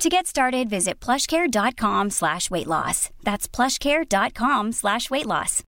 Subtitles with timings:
[0.00, 3.10] To get started, visit plushcare.com slash weight loss.
[3.22, 5.62] That's plushcare.com slash weight loss.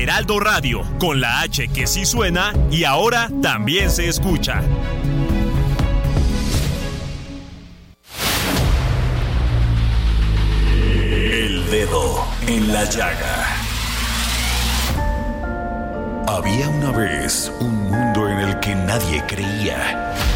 [0.00, 4.62] Heraldo Radio, con la H que sí suena y ahora también se escucha.
[10.94, 13.46] El dedo en la llaga.
[16.26, 20.35] Había una vez un mundo en el que nadie creía.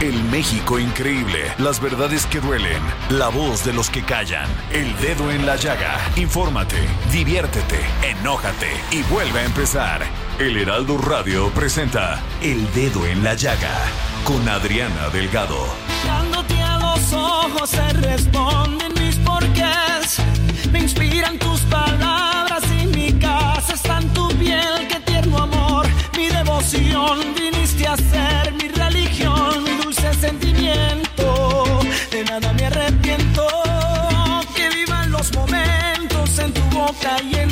[0.00, 1.52] El México increíble.
[1.58, 2.82] Las verdades que duelen.
[3.10, 4.48] La voz de los que callan.
[4.72, 5.98] El dedo en la llaga.
[6.16, 6.76] Infórmate,
[7.10, 10.02] diviértete, enójate y vuelve a empezar.
[10.38, 13.78] El Heraldo Radio presenta El Dedo en la Llaga
[14.24, 15.58] con Adriana Delgado.
[16.02, 20.18] Mirándote a los ojos se responden mis porqués.
[20.72, 24.88] Me inspiran tus palabras y mi casa está en tu piel.
[24.88, 27.34] Qué tierno amor, mi devoción.
[27.36, 28.11] Viniste a ser
[37.00, 37.51] en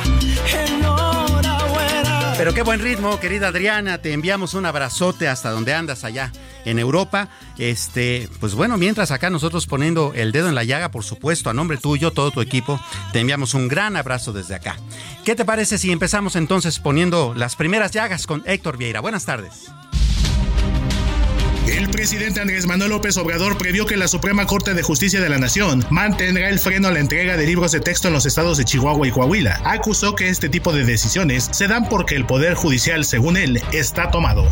[2.41, 3.99] Pero qué buen ritmo, querida Adriana.
[3.99, 6.31] Te enviamos un abrazote hasta donde andas allá
[6.65, 7.29] en Europa.
[7.59, 11.53] Este, pues bueno, mientras acá nosotros poniendo el dedo en la llaga, por supuesto, a
[11.53, 14.75] nombre tuyo, todo tu equipo, te enviamos un gran abrazo desde acá.
[15.23, 19.01] ¿Qué te parece si empezamos entonces poniendo las primeras llagas con Héctor Vieira?
[19.01, 19.69] Buenas tardes.
[21.67, 25.37] El presidente Andrés Manuel López Obrador previó que la Suprema Corte de Justicia de la
[25.37, 28.65] Nación mantendrá el freno a la entrega de libros de texto en los estados de
[28.65, 29.61] Chihuahua y Coahuila.
[29.63, 34.09] Acusó que este tipo de decisiones se dan porque el Poder Judicial, según él, está
[34.09, 34.47] tomado.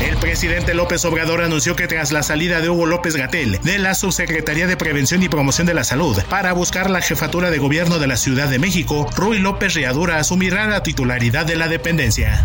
[0.00, 3.94] El presidente López Obrador anunció que tras la salida de Hugo López Gatel de la
[3.94, 8.06] Subsecretaría de Prevención y Promoción de la Salud para buscar la jefatura de gobierno de
[8.06, 12.44] la Ciudad de México, Rui López Riadura asumirá la titularidad de la dependencia.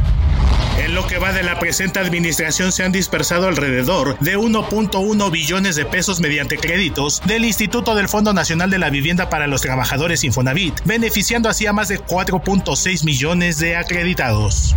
[0.82, 5.76] En lo que va de la presente administración se han dispersado alrededor de 1.1 billones
[5.76, 10.24] de pesos mediante créditos del Instituto del Fondo Nacional de la Vivienda para los Trabajadores
[10.24, 14.76] Infonavit, beneficiando así a más de 4.6 millones de acreditados.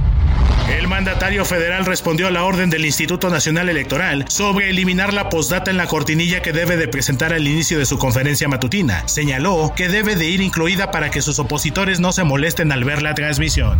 [0.68, 5.70] El mandatario federal respondió a la orden del Instituto Nacional Electoral sobre eliminar la postdata
[5.70, 9.06] en la cortinilla que debe de presentar al inicio de su conferencia matutina.
[9.06, 13.02] Señaló que debe de ir incluida para que sus opositores no se molesten al ver
[13.02, 13.78] la transmisión.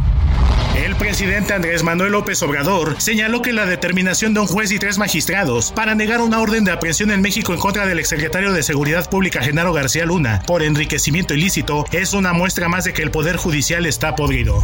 [0.76, 4.98] El presidente Andrés Manuel López Obrador señaló que la determinación de un juez y tres
[4.98, 9.08] magistrados para negar una orden de aprehensión en México en contra del exsecretario de Seguridad
[9.08, 13.36] Pública Genaro García Luna por enriquecimiento ilícito es una muestra más de que el Poder
[13.36, 14.62] Judicial está podrido.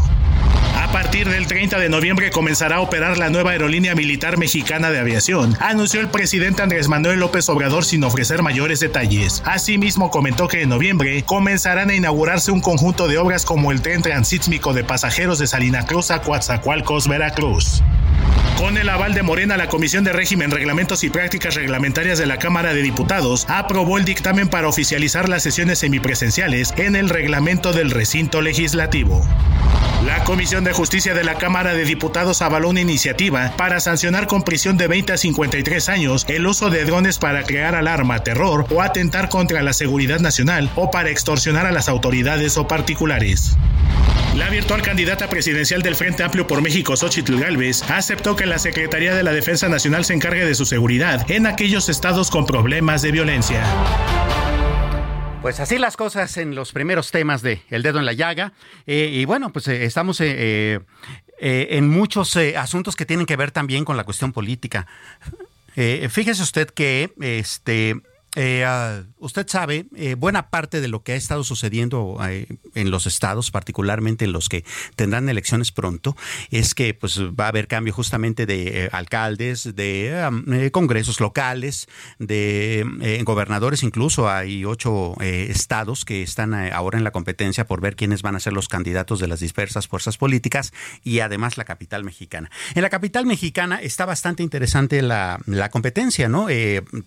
[0.90, 4.98] A partir del 30 de noviembre comenzará a operar la nueva aerolínea militar mexicana de
[4.98, 9.40] aviación, anunció el presidente Andrés Manuel López Obrador sin ofrecer mayores detalles.
[9.46, 14.02] Asimismo comentó que en noviembre comenzarán a inaugurarse un conjunto de obras como el tren
[14.02, 17.84] transísmico de pasajeros de Salina Cruz a Coatzacoalcos, Veracruz.
[18.58, 22.40] Con el aval de Morena, la Comisión de Régimen, Reglamentos y Prácticas Reglamentarias de la
[22.40, 27.92] Cámara de Diputados aprobó el dictamen para oficializar las sesiones semipresenciales en el reglamento del
[27.92, 29.24] recinto legislativo.
[30.04, 34.44] La Comisión de Justicia de la Cámara de Diputados avaló una iniciativa para sancionar con
[34.44, 38.80] prisión de 20 a 53 años el uso de drones para crear alarma, terror o
[38.80, 43.58] atentar contra la seguridad nacional o para extorsionar a las autoridades o particulares.
[44.34, 49.14] La virtual candidata presidencial del Frente Amplio por México, Xochitl Gálvez, aceptó que la Secretaría
[49.14, 53.12] de la Defensa Nacional se encargue de su seguridad en aquellos estados con problemas de
[53.12, 53.62] violencia.
[55.42, 58.52] Pues así las cosas en los primeros temas de El Dedo en la Llaga.
[58.86, 60.80] Eh, y bueno, pues eh, estamos eh,
[61.38, 64.86] en muchos asuntos que tienen que ver también con la cuestión política.
[65.74, 68.02] Fíjese usted que este
[68.36, 72.46] eh, ah, usted sabe, eh, buena parte de lo que ha estado sucediendo eh,
[72.76, 76.16] en los estados, particularmente en los que tendrán elecciones pronto,
[76.50, 81.88] es que pues va a haber cambio justamente de alcaldes, de congresos locales,
[82.18, 88.22] de gobernadores, incluso hay ocho estados que están ahora en la competencia por ver quiénes
[88.22, 90.72] van a ser los candidatos de las dispersas fuerzas políticas
[91.02, 92.50] y además la capital mexicana.
[92.74, 96.46] En la capital mexicana está bastante interesante la, la competencia, ¿no?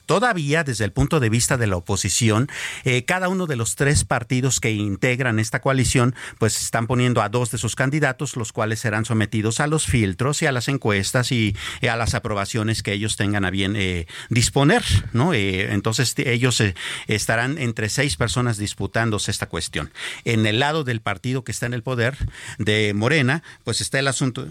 [0.05, 2.50] todavía desde el punto de vista de la oposición,
[2.83, 7.30] eh, cada uno de los tres partidos que integran esta coalición, pues están poniendo a
[7.30, 11.31] dos de sus candidatos, los cuales serán sometidos a los filtros y a las encuestas
[11.31, 14.83] y eh, a las aprobaciones que ellos tengan a bien eh, disponer,
[15.13, 15.33] ¿no?
[15.33, 16.62] entonces ellos
[17.07, 19.92] estarán entre seis personas disputándose esta cuestión.
[20.25, 22.18] En el lado del partido que está en el poder
[22.57, 24.48] de Morena, pues está el asunto,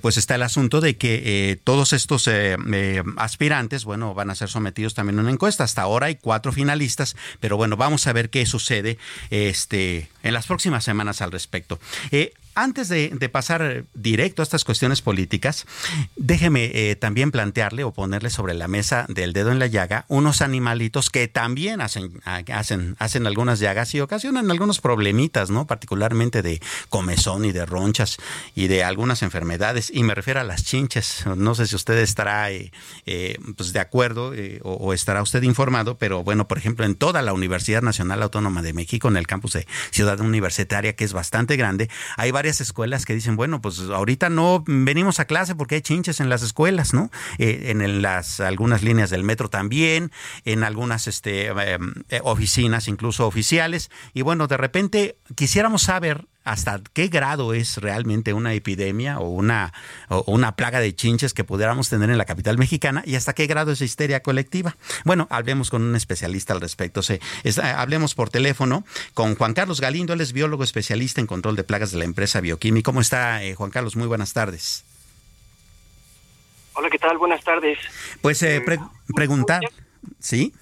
[0.00, 2.28] pues está el asunto de que todos estos
[3.16, 5.64] aspirantes, bueno, van a ser sometidos también a una encuesta.
[5.64, 8.98] Hasta ahora hay cuatro finalistas, pero bueno, vamos a ver qué sucede
[9.30, 11.78] este, en las próximas semanas al respecto.
[12.10, 15.64] Eh, antes de, pasar directo a estas cuestiones políticas,
[16.16, 20.42] déjeme eh, también plantearle o ponerle sobre la mesa del dedo en la llaga unos
[20.42, 25.66] animalitos que también hacen, hacen, hacen algunas llagas y ocasionan algunos problemitas, ¿no?
[25.68, 28.16] Particularmente de comezón y de ronchas
[28.56, 29.92] y de algunas enfermedades.
[29.94, 31.26] Y me refiero a las chinches.
[31.36, 32.72] No sé si usted estará eh,
[33.06, 34.32] eh, pues de acuerdo
[34.62, 38.72] o, estará usted informado, pero bueno, por ejemplo, en toda la Universidad Nacional Autónoma de
[38.72, 43.14] México, en el campus de Ciudad Universitaria, que es bastante grande, hay varias escuelas que
[43.14, 47.10] dicen, bueno, pues ahorita no venimos a clase porque hay chinches en las escuelas, ¿no?
[47.38, 50.10] Eh, en las algunas líneas del metro también,
[50.44, 53.90] en algunas este, em, eh, oficinas, incluso oficiales.
[54.14, 59.72] Y bueno, de repente quisiéramos saber hasta qué grado es realmente una epidemia o una,
[60.08, 63.46] o una plaga de chinches que pudiéramos tener en la capital mexicana y hasta qué
[63.46, 64.76] grado es histeria colectiva.
[65.04, 67.02] Bueno, hablemos con un especialista al respecto.
[67.02, 67.20] Se,
[67.62, 71.92] hablemos por teléfono con Juan Carlos Galindo, él es biólogo especialista en control de plagas
[71.92, 72.86] de la empresa Bioquímica.
[72.86, 73.96] ¿Cómo está, eh, Juan Carlos?
[73.96, 74.84] Muy buenas tardes.
[76.74, 77.18] Hola, ¿qué tal?
[77.18, 77.76] Buenas tardes.
[78.22, 78.62] Pues eh,
[79.14, 79.60] preguntar,
[80.20, 80.54] ¿sí?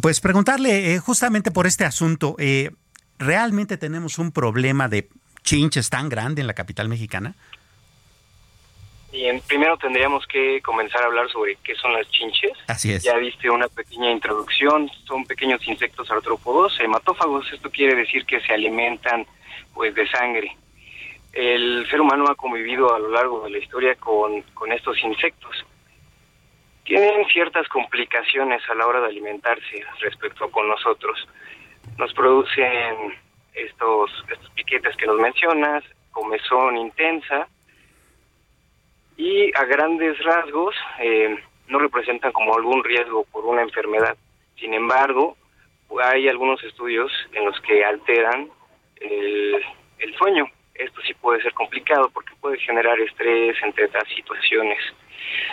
[0.00, 2.36] Pues preguntarle eh, justamente por este asunto.
[2.38, 2.70] Eh,
[3.18, 5.08] ¿realmente tenemos un problema de
[5.42, 7.34] chinches tan grande en la capital mexicana?
[9.12, 12.52] Bien, primero tendríamos que comenzar a hablar sobre qué son las chinches.
[12.66, 13.02] Así es.
[13.02, 18.52] Ya viste una pequeña introducción, son pequeños insectos artrópodos, hematófagos, esto quiere decir que se
[18.52, 19.24] alimentan
[19.72, 20.54] pues de sangre.
[21.32, 25.64] El ser humano ha convivido a lo largo de la historia con, con estos insectos.
[26.84, 31.26] Tienen ciertas complicaciones a la hora de alimentarse respecto con nosotros
[31.98, 33.14] nos producen
[33.54, 37.48] estos, estos piquetes que nos mencionas, comezón intensa
[39.16, 41.36] y a grandes rasgos eh,
[41.68, 44.16] no representan como algún riesgo por una enfermedad.
[44.58, 45.36] Sin embargo,
[46.02, 48.50] hay algunos estudios en los que alteran
[49.00, 49.62] el,
[49.98, 50.46] el sueño.
[50.78, 54.78] Esto sí puede ser complicado porque puede generar estrés entre otras situaciones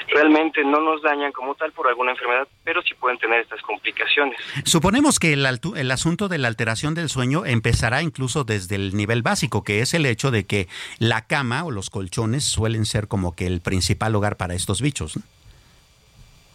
[0.09, 4.37] realmente no nos dañan como tal por alguna enfermedad, pero sí pueden tener estas complicaciones.
[4.65, 9.21] Suponemos que el, el asunto de la alteración del sueño empezará incluso desde el nivel
[9.21, 10.67] básico, que es el hecho de que
[10.99, 15.19] la cama o los colchones suelen ser como que el principal hogar para estos bichos.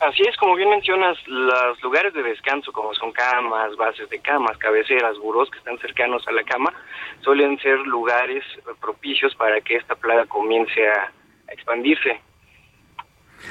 [0.01, 4.57] Así es, como bien mencionas, los lugares de descanso, como son camas, bases de camas,
[4.59, 6.73] cabeceras, burós que están cercanos a la cama,
[7.21, 8.45] suelen ser lugares
[8.81, 11.13] propicios para que esta plaga comience a
[11.49, 12.21] expandirse.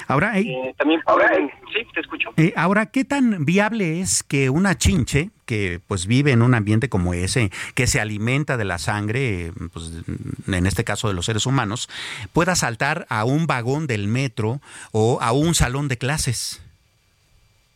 [0.08, 1.32] Ahora, eh, también ahora,
[1.74, 2.30] sí, te escucho.
[2.38, 6.90] Eh, ahora, ¿qué tan viable es que una chinche que pues vive en un ambiente
[6.90, 9.92] como ese, que se alimenta de la sangre, pues,
[10.48, 11.90] en este caso de los seres humanos,
[12.34, 14.60] pueda saltar a un vagón del metro
[14.92, 16.62] o a un salón de clases?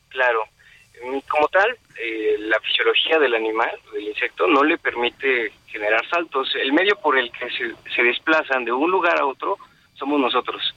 [0.10, 0.44] Claro,
[1.06, 6.53] mm, como tal, eh, la fisiología del animal, del insecto, no le permite generar saltos.
[6.56, 9.58] El medio por el que se, se desplazan de un lugar a otro
[9.94, 10.74] somos nosotros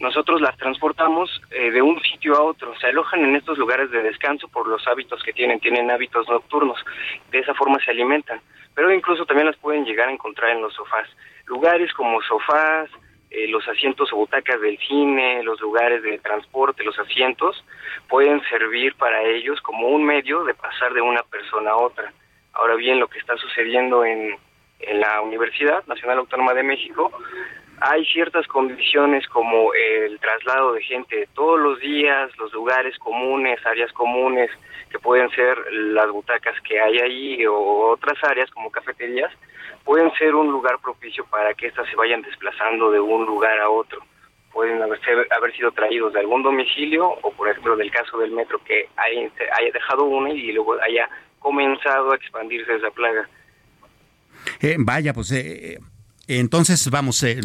[0.00, 2.74] nosotros las transportamos eh, de un sitio a otro.
[2.80, 6.78] Se alojan en estos lugares de descanso por los hábitos que tienen, tienen hábitos nocturnos.
[7.30, 8.40] De esa forma se alimentan.
[8.74, 11.06] Pero incluso también las pueden llegar a encontrar en los sofás.
[11.44, 12.88] Lugares como sofás,
[13.30, 17.62] eh, los asientos o butacas del cine, los lugares de transporte, los asientos,
[18.08, 22.10] pueden servir para ellos como un medio de pasar de una persona a otra.
[22.54, 24.34] Ahora bien, lo que está sucediendo en,
[24.80, 27.12] en la Universidad Nacional Autónoma de México
[27.80, 33.92] hay ciertas condiciones como el traslado de gente todos los días, los lugares comunes, áreas
[33.92, 34.50] comunes,
[34.90, 39.32] que pueden ser las butacas que hay ahí o otras áreas como cafeterías,
[39.84, 43.70] pueden ser un lugar propicio para que éstas se vayan desplazando de un lugar a
[43.70, 44.02] otro.
[44.52, 48.60] pueden haber, haber sido traídos de algún domicilio o, por ejemplo, del caso del metro,
[48.64, 51.08] que haya, dejado una y luego haya
[51.38, 53.28] comenzado a expandirse esa plaga.
[54.60, 55.78] Eh, vaya, pues eh,
[56.38, 57.40] entonces, vamos, eh,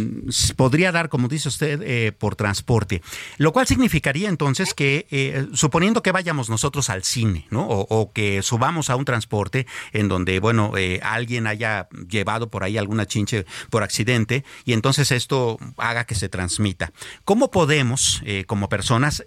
[0.56, 3.01] podría dar, como dice usted, eh, por transporte.
[3.38, 7.68] Lo cual significaría entonces que, eh, suponiendo que vayamos nosotros al cine, ¿no?
[7.68, 13.08] O, que subamos a un transporte en donde, bueno, alguien haya llevado por ahí alguna
[13.08, 16.92] chinche por accidente y entonces esto haga que se transmita.
[17.24, 19.25] ¿Cómo podemos, como personas,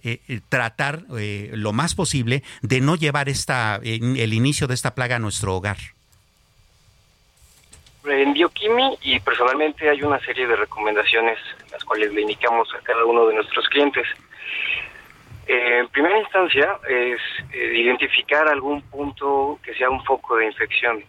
[0.49, 5.57] tratar lo más posible de no llevar esta, el inicio de esta plaga a nuestro
[5.57, 5.98] hogar?
[8.05, 11.39] En Bioquimi y personalmente hay una serie de recomendaciones
[11.71, 14.07] las cuales le indicamos a cada uno de nuestros clientes.
[15.47, 17.21] Eh, en primera instancia es
[17.53, 21.03] eh, identificar algún punto que sea un foco de infección.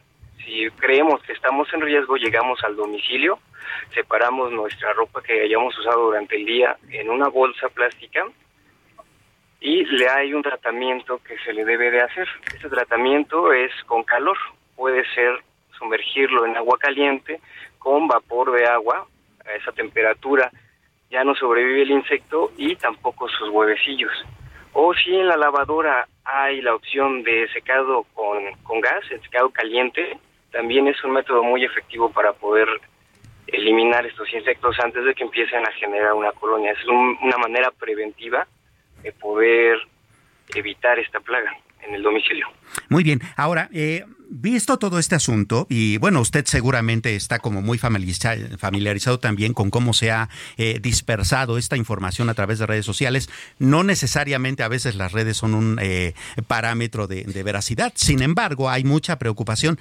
[0.44, 3.40] Si creemos que estamos en riesgo, llegamos al domicilio,
[3.94, 8.26] separamos nuestra ropa que hayamos usado durante el día en una bolsa plástica
[9.60, 12.28] y le hay un tratamiento que se le debe de hacer.
[12.54, 14.38] Este tratamiento es con calor,
[14.76, 15.44] puede ser
[15.80, 17.40] sumergirlo en agua caliente
[17.80, 19.08] con vapor de agua
[19.46, 20.52] a esa temperatura.
[21.10, 24.12] Ya no sobrevive el insecto y tampoco sus huevecillos.
[24.74, 29.50] O si en la lavadora hay la opción de secado con, con gas, el secado
[29.50, 30.20] caliente,
[30.52, 32.68] también es un método muy efectivo para poder
[33.48, 36.72] eliminar estos insectos antes de que empiecen a generar una colonia.
[36.72, 38.46] Es una manera preventiva
[39.02, 39.80] de poder
[40.54, 41.56] evitar esta plaga
[41.88, 42.48] en el domicilio.
[42.90, 43.22] Muy bien.
[43.36, 49.54] Ahora, eh, visto todo este asunto, y bueno, usted seguramente está como muy familiarizado también
[49.54, 54.64] con cómo se ha eh, dispersado esta información a través de redes sociales, no necesariamente
[54.64, 56.14] a veces las redes son un eh,
[56.48, 59.80] parámetro de, de veracidad, sin embargo, hay mucha preocupación.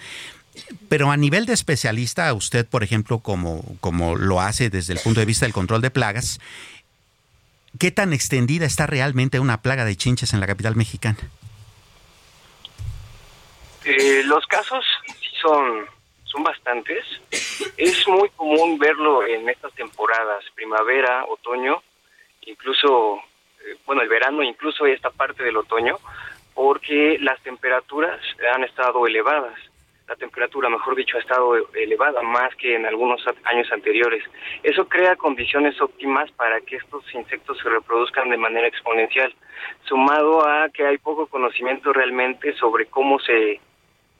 [0.88, 5.20] Pero a nivel de especialista, usted, por ejemplo, como, como lo hace desde el punto
[5.20, 6.40] de vista del control de plagas,
[7.78, 11.18] ¿qué tan extendida está realmente una plaga de chinches en la capital mexicana?
[13.90, 14.84] Eh, los casos
[15.40, 15.86] son,
[16.24, 17.06] son bastantes.
[17.78, 21.82] Es muy común verlo en estas temporadas, primavera, otoño,
[22.42, 23.16] incluso,
[23.64, 25.96] eh, bueno, el verano, incluso esta parte del otoño,
[26.52, 28.20] porque las temperaturas
[28.54, 29.58] han estado elevadas.
[30.06, 34.22] La temperatura, mejor dicho, ha estado elevada más que en algunos años anteriores.
[34.62, 39.34] Eso crea condiciones óptimas para que estos insectos se reproduzcan de manera exponencial,
[39.84, 43.60] sumado a que hay poco conocimiento realmente sobre cómo se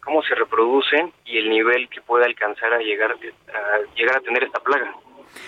[0.08, 4.42] cómo se reproducen y el nivel que puede alcanzar a llegar a, llegar a tener
[4.42, 4.94] esta plaga.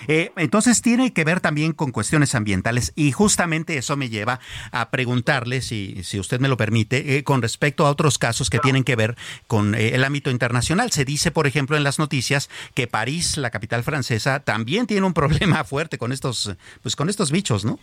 [0.07, 4.39] Eh, entonces tiene que ver también con cuestiones ambientales y justamente eso me lleva
[4.71, 8.59] a preguntarle, si, si usted me lo permite, eh, con respecto a otros casos que
[8.59, 9.15] tienen que ver
[9.47, 10.91] con eh, el ámbito internacional.
[10.91, 15.13] Se dice, por ejemplo, en las noticias que París, la capital francesa, también tiene un
[15.21, 17.79] problema fuerte con estos, pues, con estos bichos, ¿no?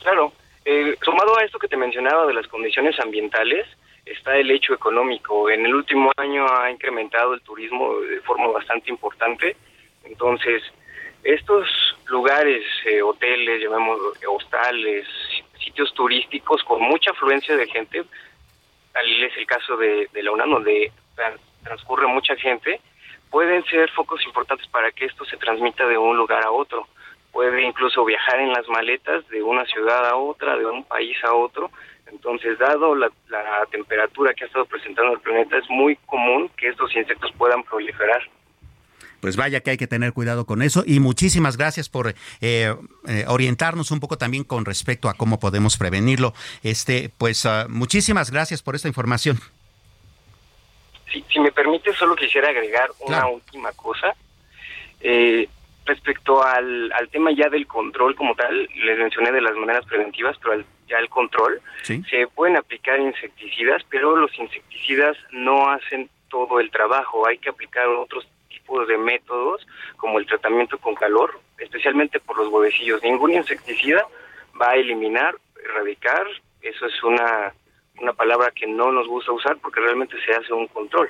[0.00, 0.30] Claro.
[1.02, 3.66] sumado a esto que te mencionaba de las condiciones ambientales,
[4.10, 5.50] está el hecho económico.
[5.50, 9.56] En el último año ha incrementado el turismo de forma bastante importante.
[10.04, 10.62] Entonces,
[11.24, 11.68] estos
[12.06, 15.06] lugares, eh, hoteles, llamemos hostales,
[15.62, 18.04] sitios turísticos con mucha afluencia de gente,
[18.92, 20.92] tal es el caso de, la UNAM, donde
[21.62, 22.80] transcurre mucha gente,
[23.30, 26.86] pueden ser focos importantes para que esto se transmita de un lugar a otro.
[27.32, 31.34] Puede incluso viajar en las maletas de una ciudad a otra, de un país a
[31.34, 31.70] otro,
[32.12, 33.10] entonces, dado la,
[33.70, 38.22] temperatura que ha estado presentando el planeta, es muy común que estos insectos puedan proliferar.
[39.20, 43.24] Pues vaya que hay que tener cuidado con eso y muchísimas gracias por eh, eh,
[43.26, 46.34] orientarnos un poco también con respecto a cómo podemos prevenirlo.
[46.62, 49.38] Este, pues ah, muchísimas gracias por esta información.
[51.12, 54.14] Si, me permite, solo quisiera agregar una última cosa.
[55.00, 55.48] Eh,
[55.88, 60.36] respecto al, al tema ya del control como tal, les mencioné de las maneras preventivas,
[60.38, 66.60] pero al ya el control, se pueden aplicar insecticidas, pero los insecticidas no hacen todo
[66.60, 67.26] el trabajo.
[67.26, 69.66] Hay que aplicar otros tipos de métodos,
[69.96, 73.02] como el tratamiento con calor, especialmente por los huevecillos.
[73.02, 74.06] Ningún insecticida
[74.60, 76.26] va a eliminar, erradicar,
[76.62, 77.52] eso es una,
[78.00, 81.08] una palabra que no nos gusta usar porque realmente se hace un control.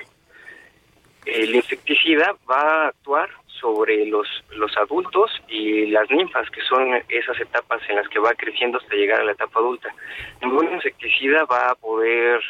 [1.25, 7.39] El insecticida va a actuar sobre los, los adultos y las ninfas, que son esas
[7.39, 9.93] etapas en las que va creciendo hasta llegar a la etapa adulta.
[10.41, 12.41] Ningún insecticida va a poder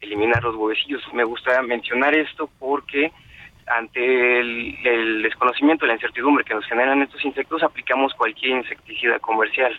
[0.00, 1.02] eliminar los huevecillos.
[1.12, 3.12] Me gusta mencionar esto porque
[3.66, 9.78] ante el, el desconocimiento, la incertidumbre que nos generan estos insectos, aplicamos cualquier insecticida comercial.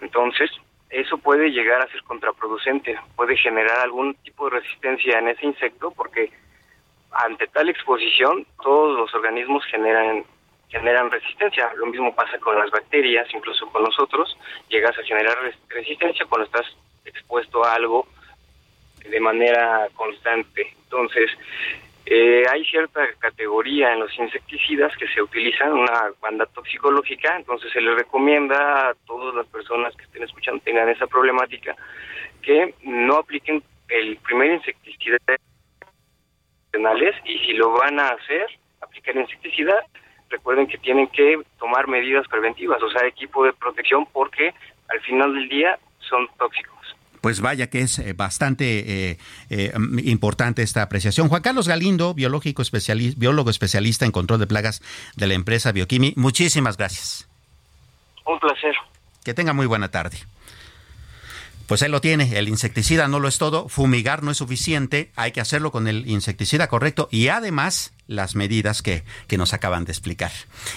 [0.00, 0.50] Entonces,
[0.90, 5.90] eso puede llegar a ser contraproducente, puede generar algún tipo de resistencia en ese insecto
[5.90, 6.30] porque
[7.14, 10.24] ante tal exposición, todos los organismos generan
[10.68, 11.72] generan resistencia.
[11.76, 14.36] Lo mismo pasa con las bacterias, incluso con nosotros.
[14.68, 16.66] Llegas a generar resistencia cuando estás
[17.04, 18.08] expuesto a algo
[19.08, 20.74] de manera constante.
[20.84, 21.30] Entonces,
[22.06, 27.80] eh, hay cierta categoría en los insecticidas que se utilizan, una banda toxicológica, entonces se
[27.80, 31.74] le recomienda a todas las personas que estén escuchando tengan esa problemática
[32.42, 35.16] que no apliquen el primer insecticida
[37.24, 38.46] y si lo van a hacer,
[38.80, 39.74] aplicar insecticida,
[40.28, 44.54] recuerden que tienen que tomar medidas preventivas, o sea, equipo de protección porque
[44.88, 46.74] al final del día son tóxicos
[47.24, 49.72] pues vaya que es eh, bastante eh, eh,
[50.04, 51.30] importante esta apreciación.
[51.30, 54.82] Juan Carlos Galindo, biológico especialista, biólogo especialista en control de plagas
[55.16, 57.26] de la empresa Bioquimi, muchísimas gracias.
[58.26, 58.74] Un placer.
[59.24, 60.18] Que tenga muy buena tarde.
[61.66, 65.32] Pues él lo tiene, el insecticida no lo es todo, fumigar no es suficiente, hay
[65.32, 69.92] que hacerlo con el insecticida correcto y además las medidas que, que nos acaban de
[69.92, 70.32] explicar.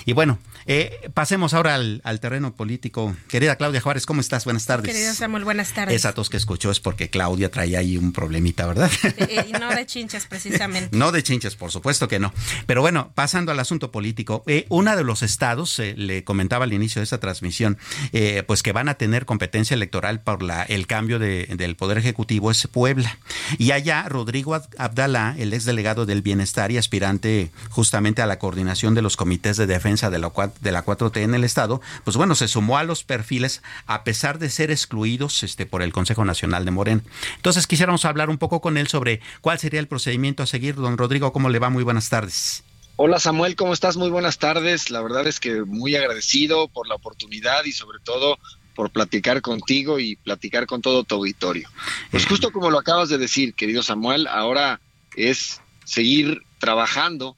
[0.06, 3.16] Y bueno, eh, pasemos ahora al, terreno político.
[3.28, 4.46] Querida Claudia Juárez, ¿cómo estás?
[4.46, 4.94] Buenas tardes.
[4.94, 5.96] Querida Samuel, buenas tardes.
[5.96, 8.92] Esa tos que escuchó es porque Claudia traía ahí un problemita, ¿verdad?
[9.04, 10.90] Eh, eh, y no de chinches, precisamente.
[10.98, 12.34] no de chinches, por supuesto que no.
[12.66, 17.04] Pero bueno, pasando al asunto político, uno de los estados, le comentaba al inicio de
[17.04, 17.78] esta transmisión,
[18.46, 22.68] pues que van a tener competencia electoral por la, el cambio del Poder Ejecutivo es
[22.68, 23.18] Puebla.
[23.58, 27.17] Y allá, Rodrigo Abdalá, el exdelegado del Bienestar y aspirante
[27.70, 30.32] justamente a la coordinación de los comités de defensa de la,
[30.62, 34.40] de la 4T en el Estado, pues bueno, se sumó a los perfiles a pesar
[34.40, 37.02] de ser excluidos este, por el Consejo Nacional de Morena.
[37.36, 40.76] Entonces quisiéramos hablar un poco con él sobre cuál sería el procedimiento a seguir.
[40.76, 41.70] Don Rodrigo, ¿cómo le va?
[41.70, 42.64] Muy buenas tardes.
[43.00, 43.96] Hola Samuel, ¿cómo estás?
[43.96, 44.90] Muy buenas tardes.
[44.90, 48.40] La verdad es que muy agradecido por la oportunidad y sobre todo
[48.74, 51.70] por platicar contigo y platicar con todo tu auditorio.
[52.12, 52.28] Pues eh.
[52.30, 54.80] justo como lo acabas de decir, querido Samuel, ahora
[55.16, 57.36] es seguir trabajando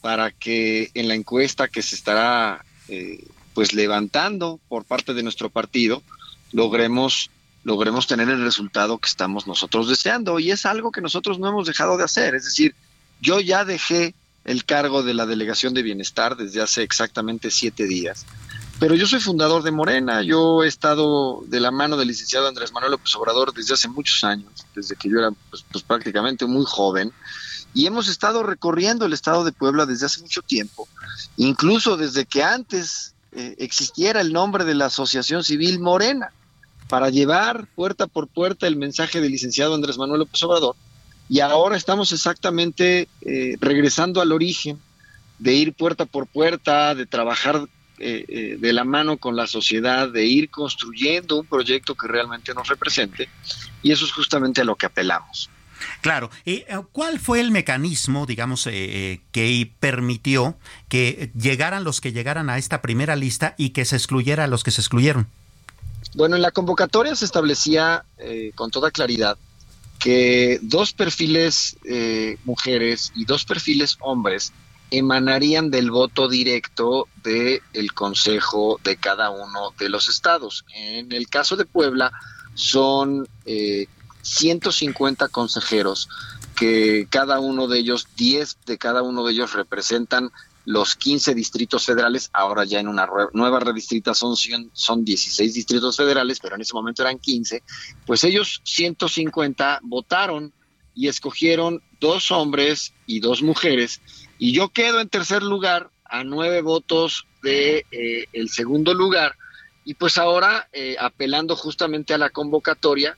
[0.00, 3.24] para que en la encuesta que se estará eh,
[3.54, 6.02] pues levantando por parte de nuestro partido
[6.52, 7.30] logremos
[7.62, 10.38] logremos tener el resultado que estamos nosotros deseando.
[10.38, 12.34] Y es algo que nosotros no hemos dejado de hacer.
[12.34, 12.74] Es decir
[13.20, 18.24] yo ya dejé el cargo de la delegación de bienestar desde hace exactamente siete días.
[18.78, 22.72] Pero yo soy fundador de Morena, yo he estado de la mano del licenciado Andrés
[22.72, 26.64] Manuel López Obrador desde hace muchos años, desde que yo era pues, pues prácticamente muy
[26.66, 27.12] joven,
[27.74, 30.88] y hemos estado recorriendo el estado de Puebla desde hace mucho tiempo,
[31.36, 36.32] incluso desde que antes eh, existiera el nombre de la Asociación Civil Morena,
[36.88, 40.74] para llevar puerta por puerta el mensaje del licenciado Andrés Manuel López Obrador.
[41.28, 44.80] Y ahora estamos exactamente eh, regresando al origen
[45.38, 50.24] de ir puerta por puerta, de trabajar eh, de la mano con la sociedad, de
[50.24, 53.28] ir construyendo un proyecto que realmente nos represente.
[53.80, 55.48] Y eso es justamente a lo que apelamos.
[56.00, 56.30] Claro.
[56.44, 60.56] ¿Y eh, cuál fue el mecanismo, digamos, eh, eh, que permitió
[60.88, 64.64] que llegaran los que llegaran a esta primera lista y que se excluyera a los
[64.64, 65.28] que se excluyeron?
[66.14, 68.04] Bueno, en la convocatoria se establecía
[68.56, 69.38] con toda claridad
[70.00, 71.76] que dos perfiles
[72.44, 74.52] mujeres y dos perfiles hombres
[74.90, 80.64] emanarían del voto directo del el consejo de cada uno de los estados.
[80.74, 82.10] En el caso de Puebla
[82.54, 83.28] son
[84.22, 86.08] 150 consejeros,
[86.56, 90.30] que cada uno de ellos, 10 de cada uno de ellos representan
[90.66, 96.38] los 15 distritos federales, ahora ya en una nueva redistritación son, son 16 distritos federales,
[96.40, 97.62] pero en ese momento eran 15,
[98.06, 100.52] pues ellos 150 votaron
[100.94, 104.00] y escogieron dos hombres y dos mujeres,
[104.38, 109.36] y yo quedo en tercer lugar a nueve votos de eh, el segundo lugar,
[109.84, 113.16] y pues ahora eh, apelando justamente a la convocatoria,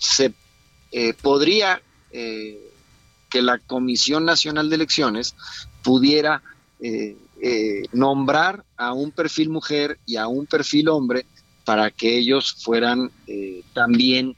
[0.00, 0.32] se
[0.92, 2.58] eh, podría eh,
[3.28, 5.36] que la Comisión Nacional de Elecciones
[5.82, 6.42] pudiera
[6.80, 7.16] eh,
[7.92, 11.26] nombrar a un perfil mujer y a un perfil hombre
[11.64, 13.10] para que ellos fueran
[13.72, 14.34] también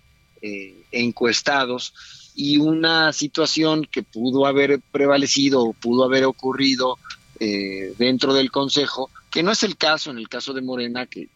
[0.90, 1.94] encuestados.
[2.35, 6.98] Y una situación que pudo haber prevalecido o pudo haber ocurrido
[7.98, 11.31] dentro del Consejo que no es el caso en el caso de Morena, que,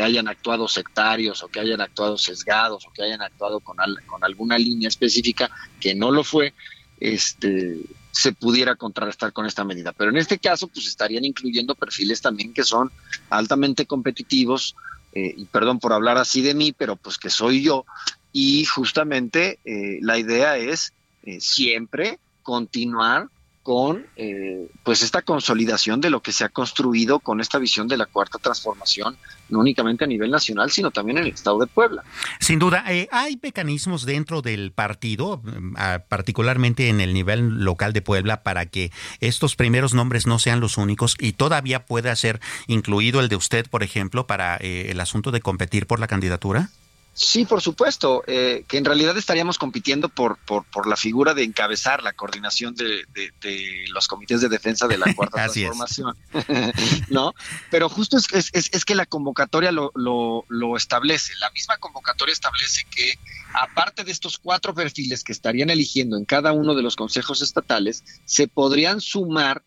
[0.00, 4.56] hayan actuado sectarios o que hayan actuado sesgados o que hayan actuado con, con alguna
[4.56, 5.50] línea específica,
[5.80, 6.54] que no lo fue,
[7.00, 7.80] este,
[8.12, 9.92] se pudiera contrarrestar con esta medida.
[9.92, 12.92] Pero en este caso, pues estarían incluyendo perfiles también que son
[13.28, 14.76] altamente competitivos,
[15.12, 17.84] eh, y perdón por hablar así de mí, pero pues que soy yo,
[18.32, 20.92] y justamente eh, la idea es
[21.24, 23.28] eh, siempre continuar
[23.62, 27.96] con eh, pues esta consolidación de lo que se ha construido con esta visión de
[27.96, 29.16] la cuarta transformación,
[29.48, 32.02] no únicamente a nivel nacional, sino también en el estado de Puebla.
[32.40, 35.74] Sin duda, eh, hay mecanismos dentro del partido, mm,
[36.08, 40.76] particularmente en el nivel local de Puebla, para que estos primeros nombres no sean los
[40.76, 45.30] únicos y todavía pueda ser incluido el de usted, por ejemplo, para eh, el asunto
[45.30, 46.70] de competir por la candidatura.
[47.14, 51.42] Sí, por supuesto, eh, que en realidad estaríamos compitiendo por, por, por, la figura de
[51.42, 56.16] encabezar la coordinación de, de, los comités de defensa de la cuarta transformación,
[57.10, 57.34] ¿no?
[57.70, 62.32] Pero justo es, es, es, que la convocatoria lo, lo, lo, establece, la misma convocatoria
[62.32, 63.18] establece que
[63.52, 68.04] aparte de estos cuatro perfiles que estarían eligiendo en cada uno de los consejos estatales,
[68.24, 69.62] se podrían sumar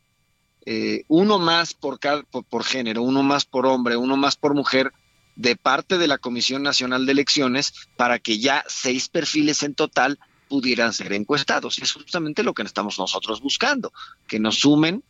[0.65, 4.55] eh, uno más por, cada, por, por género, uno más por hombre, uno más por
[4.55, 4.91] mujer,
[5.35, 10.19] de parte de la Comisión Nacional de Elecciones para que ya seis perfiles en total
[10.47, 11.79] pudieran ser encuestados.
[11.79, 13.91] Es justamente lo que estamos nosotros buscando,
[14.27, 15.03] que nos sumen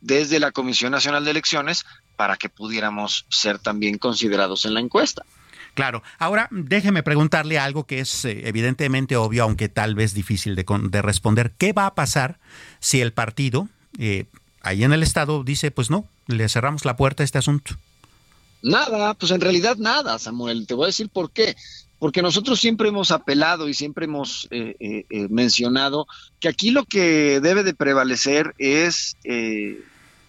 [0.00, 1.84] desde la Comisión Nacional de Elecciones
[2.16, 5.24] para que pudiéramos ser también considerados en la encuesta.
[5.74, 6.02] Claro.
[6.18, 11.02] Ahora, déjeme preguntarle algo que es eh, evidentemente obvio, aunque tal vez difícil de, de,
[11.02, 11.52] responder.
[11.56, 12.40] ¿Qué va a pasar
[12.80, 14.26] si el partido, eh,
[14.62, 17.76] ahí en el Estado, dice, pues no, le cerramos la puerta a este asunto?
[18.62, 20.66] Nada, pues en realidad nada, Samuel.
[20.66, 21.56] Te voy a decir por qué.
[21.98, 26.06] Porque nosotros siempre hemos apelado y siempre hemos eh, eh, eh, mencionado
[26.40, 29.16] que aquí lo que debe de prevalecer es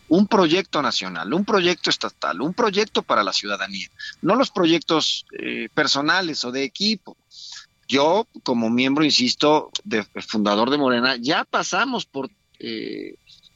[0.10, 3.88] un proyecto nacional, un proyecto estatal, un proyecto para la ciudadanía,
[4.22, 5.26] no los proyectos
[5.74, 7.16] personales o de equipo.
[7.88, 12.30] Yo, como miembro, insisto, de, fundador de Morena, ya pasamos por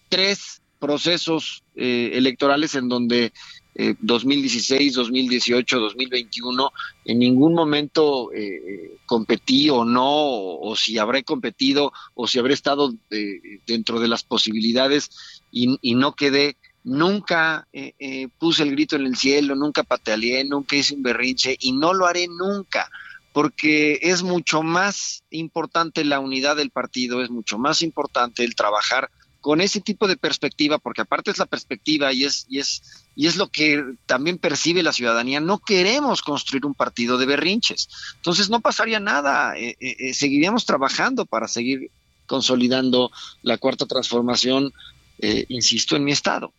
[0.08, 3.34] tres procesos electorales en donde
[3.76, 6.72] 2016, 2018, 2021,
[7.06, 12.94] en ningún momento eh, competí o no, o, si habré competido, o si habré estado
[13.12, 15.10] eh, dentro de las posibilidades
[15.52, 16.58] y, no quedé.
[16.84, 21.72] Nunca eh, puse el grito en el cielo, nunca patealeé, nunca hice un berrinche y
[21.72, 22.90] no lo haré nunca
[23.34, 29.10] porque es mucho más importante la unidad del partido, es mucho más importante el trabajar
[29.45, 33.27] con ese tipo de perspectiva, porque aparte es la perspectiva y es, y es, y
[33.27, 37.88] es lo que también percibe la ciudadanía, no queremos construir un partido de berrinches.
[38.15, 41.91] Entonces no pasaría nada, eh, eh, eh, seguiríamos trabajando para seguir
[42.25, 43.12] consolidando
[43.43, 44.73] la cuarta transformación,
[45.19, 46.51] insisto, en mi estado.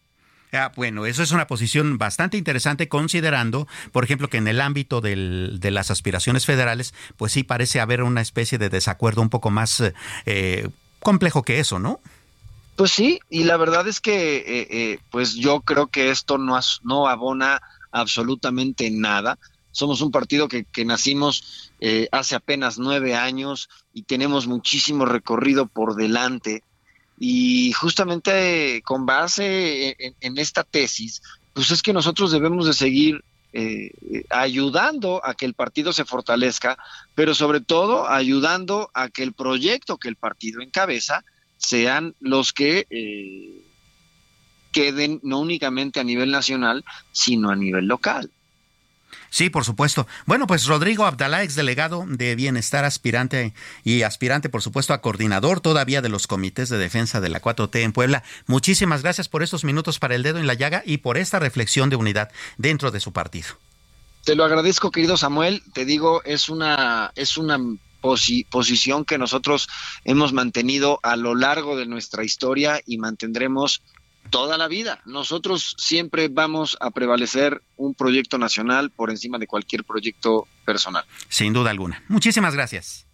[0.52, 5.00] Ah, bueno, eso es una posición bastante interesante considerando, por ejemplo, que en el ámbito
[5.00, 9.82] de las aspiraciones federales, pues sí parece haber una especie de desacuerdo un poco más
[11.00, 12.00] complejo que eso, ¿no?
[12.76, 16.60] Pues sí, y la verdad es que eh, eh, pues yo creo que esto no,
[16.82, 19.38] no abona absolutamente nada.
[19.72, 25.66] Somos un partido que, que nacimos eh, hace apenas nueve años y tenemos muchísimo recorrido
[25.66, 26.62] por delante.
[27.18, 31.22] Y justamente con base en, esta tesis,
[31.54, 33.24] pues es que nosotros debemos de seguir
[34.28, 36.76] ayudando a que el partido se fortalezca,
[37.14, 41.24] pero sobre todo ayudando a que el proyecto que el partido encabeza
[41.56, 43.62] sean los que eh,
[44.72, 48.30] queden no únicamente a nivel nacional, sino a nivel local.
[49.30, 50.06] Sí, por supuesto.
[50.24, 55.60] Bueno, pues Rodrigo Abdalá, ex delegado de Bienestar, aspirante y aspirante, por supuesto, a coordinador
[55.60, 58.22] todavía de los comités de defensa de la 4T en Puebla.
[58.46, 61.90] Muchísimas gracias por estos minutos para el dedo en la llaga y por esta reflexión
[61.90, 63.48] de unidad dentro de su partido.
[64.24, 65.62] Te lo agradezco, querido Samuel.
[65.72, 67.58] Te digo, es una, es una
[68.50, 69.68] posición que nosotros
[70.04, 73.82] hemos mantenido a lo largo de nuestra historia y mantendremos
[74.30, 75.00] toda la vida.
[75.06, 81.04] Nosotros siempre vamos a prevalecer un proyecto nacional por encima de cualquier proyecto personal.
[81.28, 82.02] Sin duda alguna.
[82.08, 83.06] Muchísimas gracias.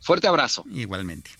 [0.00, 0.64] Fuerte abrazo.
[0.70, 1.30] Igualmente.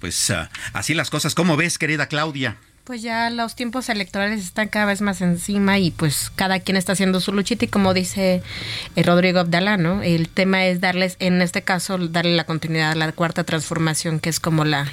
[0.00, 1.34] Pues uh, así las cosas.
[1.34, 2.58] ¿Cómo ves, querida Claudia?
[2.84, 6.92] Pues ya los tiempos electorales están cada vez más encima y pues cada quien está
[6.92, 8.42] haciendo su luchita y como dice
[8.96, 10.02] eh, Rodrigo Abdalá, ¿no?
[10.02, 14.30] El tema es darles, en este caso, darle la continuidad a la cuarta transformación, que
[14.30, 14.90] es como la,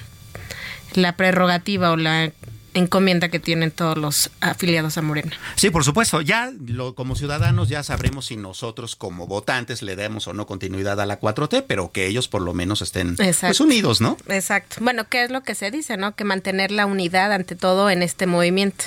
[0.93, 2.32] la prerrogativa o la
[2.79, 5.31] encomienda que tienen todos los afiliados a Morena.
[5.55, 6.21] Sí, por supuesto.
[6.21, 10.99] Ya lo, como ciudadanos ya sabremos si nosotros como votantes le demos o no continuidad
[10.99, 14.17] a la 4T, pero que ellos por lo menos estén pues, unidos, ¿no?
[14.27, 14.77] Exacto.
[14.81, 16.15] Bueno, ¿qué es lo que se dice, no?
[16.15, 18.85] Que mantener la unidad ante todo en este movimiento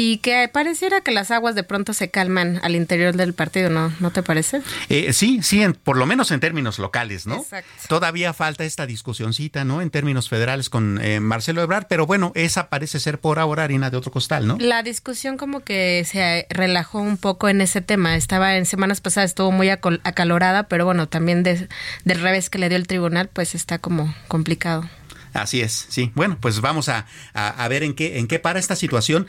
[0.00, 3.92] y que pareciera que las aguas de pronto se calman al interior del partido, ¿no?
[3.98, 4.62] ¿No te parece?
[4.88, 7.38] Eh, sí, sí, por lo menos en términos locales, ¿no?
[7.38, 7.68] Exacto.
[7.88, 9.82] Todavía falta esta discusióncita, ¿no?
[9.82, 13.90] En términos federales con eh, Marcelo Ebrard, pero bueno, esa parece ser por ahora harina
[13.90, 14.56] de otro costal, ¿no?
[14.60, 18.14] La discusión como que se relajó un poco en ese tema.
[18.14, 21.68] Estaba en semanas pasadas, estuvo muy acalorada, pero bueno, también del
[22.04, 24.88] revés que le dio el tribunal, pues está como complicado.
[25.32, 26.12] Así es, sí.
[26.14, 29.26] Bueno, pues vamos a, a, ver en qué, en qué para esta situación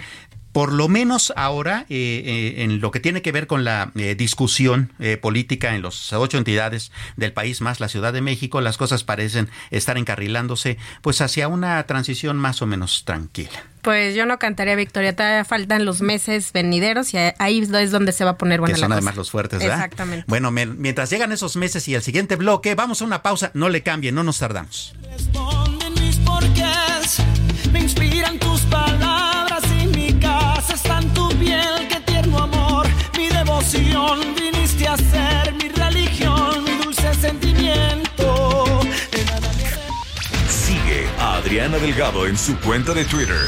[0.51, 4.15] por lo menos ahora, eh, eh, en lo que tiene que ver con la eh,
[4.15, 9.03] discusión política en las ocho entidades del país, más la Ciudad de México, las cosas
[9.03, 13.63] parecen estar encarrilándose pues hacia una transición más o menos tranquila.
[13.81, 18.25] Pues yo no cantaría victoria, todavía faltan los meses venideros y ahí es donde se
[18.25, 19.77] va a poner buena Que son además los fuertes, ¿verdad?
[19.77, 20.25] Exactamente.
[20.27, 23.81] Bueno, mientras llegan esos meses y el siguiente bloque, vamos a una pausa, no le
[23.81, 24.95] cambien, no nos tardamos.
[25.11, 27.21] Responden mis porqués,
[27.71, 29.08] me inspiran tus palabras
[33.99, 38.65] devoción, viniste a ser mi religión, mi dulce sentimiento.
[40.47, 43.47] Sigue a Adriana Delgado en su cuenta de Twitter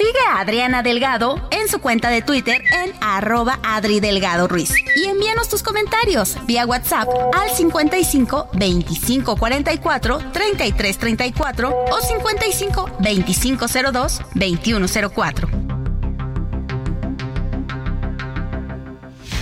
[0.00, 4.72] Sigue a Adriana Delgado en su cuenta de Twitter en arroba Adri Delgado Ruiz.
[4.96, 7.06] Y envíanos tus comentarios vía WhatsApp
[7.38, 15.48] al 55 25 44 33 34 o 55 25 02 21 04.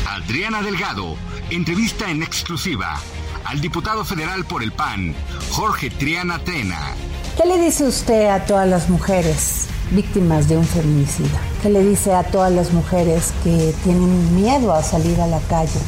[0.08, 1.14] Adriana Delgado,
[1.50, 2.98] entrevista en exclusiva
[3.44, 5.14] al diputado federal por el PAN,
[5.52, 6.96] Jorge Triana Tena.
[7.40, 11.40] ¿Qué le dice usted a todas las mujeres víctimas de un feminicida?
[11.62, 15.80] ¿Qué le dice a todas las mujeres que tienen miedo a salir a la calle?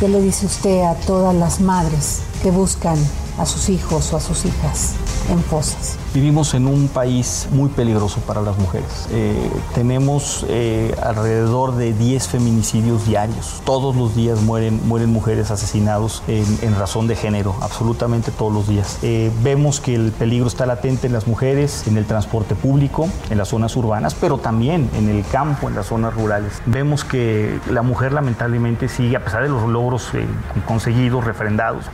[0.00, 2.98] ¿Qué le dice usted a todas las madres que buscan
[3.38, 4.94] a sus hijos o a sus hijas
[5.30, 5.96] en fosas?
[6.16, 9.06] Vivimos en un país muy peligroso para las mujeres.
[9.10, 13.60] Eh, tenemos eh, alrededor de 10 feminicidios diarios.
[13.66, 18.98] Todos los días mueren, mueren mujeres asesinados en, razón de género, absolutamente todos los días.
[19.02, 23.36] Eh, vemos que el peligro está latente en las mujeres, en el transporte público, en
[23.36, 26.62] las zonas urbanas, pero también en el campo, en las zonas rurales.
[26.64, 30.08] Vemos que la mujer lamentablemente sigue, a pesar de los logros
[30.66, 31.84] conseguidos, refrendados,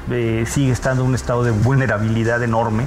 [0.46, 2.87] sigue estando en un estado de vulnerabilidad enorme,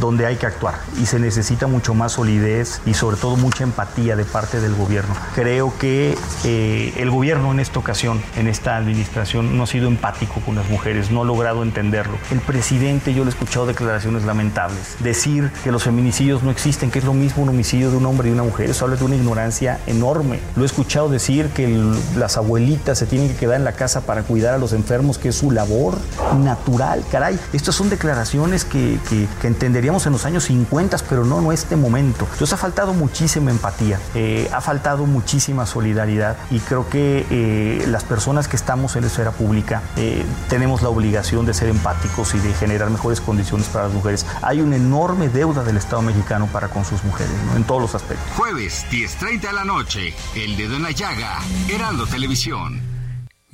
[0.00, 0.61] donde hay que actuar
[1.00, 5.14] y se necesita mucho más solidez y sobre todo mucha empatía de parte del gobierno.
[5.34, 10.40] Creo que eh, el gobierno en esta ocasión, en esta administración, no ha sido empático
[10.40, 12.16] con las mujeres, no ha logrado entenderlo.
[12.30, 16.98] El presidente, yo le he escuchado declaraciones lamentables, decir que los feminicidios no existen, que
[16.98, 19.16] es lo mismo un homicidio de un hombre y una mujer, eso habla de una
[19.16, 20.40] ignorancia enorme.
[20.56, 21.68] Lo he escuchado decir que
[22.16, 25.30] las abuelitas se tienen que quedar en la casa para cuidar a los enfermos, que
[25.30, 25.98] es su labor
[26.38, 27.38] natural, caray.
[27.52, 31.76] Estas son declaraciones que, que, que entenderíamos en los años 50, pero no en este
[31.76, 32.26] momento.
[32.32, 38.04] Entonces ha faltado muchísima empatía, eh, ha faltado muchísima solidaridad y creo que eh, las
[38.04, 42.38] personas que estamos en la esfera pública eh, tenemos la obligación de ser empáticos y
[42.38, 44.26] de generar mejores condiciones para las mujeres.
[44.42, 48.26] Hay una enorme deuda del Estado mexicano para con sus mujeres, en todos los aspectos.
[48.36, 51.38] Jueves, 10.30 de la noche, El Dedo en la Llaga,
[51.68, 52.91] Heraldo Televisión.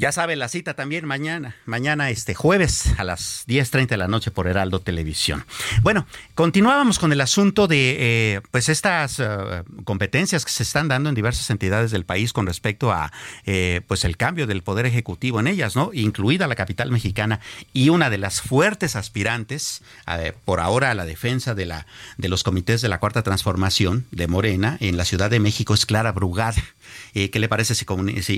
[0.01, 4.31] Ya sabe la cita también mañana, mañana este jueves a las 10.30 de la noche
[4.31, 5.45] por Heraldo Televisión.
[5.83, 6.07] Bueno,
[6.37, 11.17] continuábamos con el asunto de eh, pues estas eh, competencias que se están dando en
[11.17, 13.13] diversas entidades del país con respecto a
[13.45, 15.91] eh, pues el cambio del poder ejecutivo en ellas, ¿no?
[15.93, 17.41] Incluida la capital mexicana
[17.73, 19.83] y una de las fuertes aspirantes
[20.45, 21.87] por ahora a la defensa de la
[22.19, 25.87] de los comités de la cuarta transformación de Morena en la Ciudad de México es
[25.87, 26.63] Clara Brugada.
[27.12, 27.85] ¿Qué le parece si,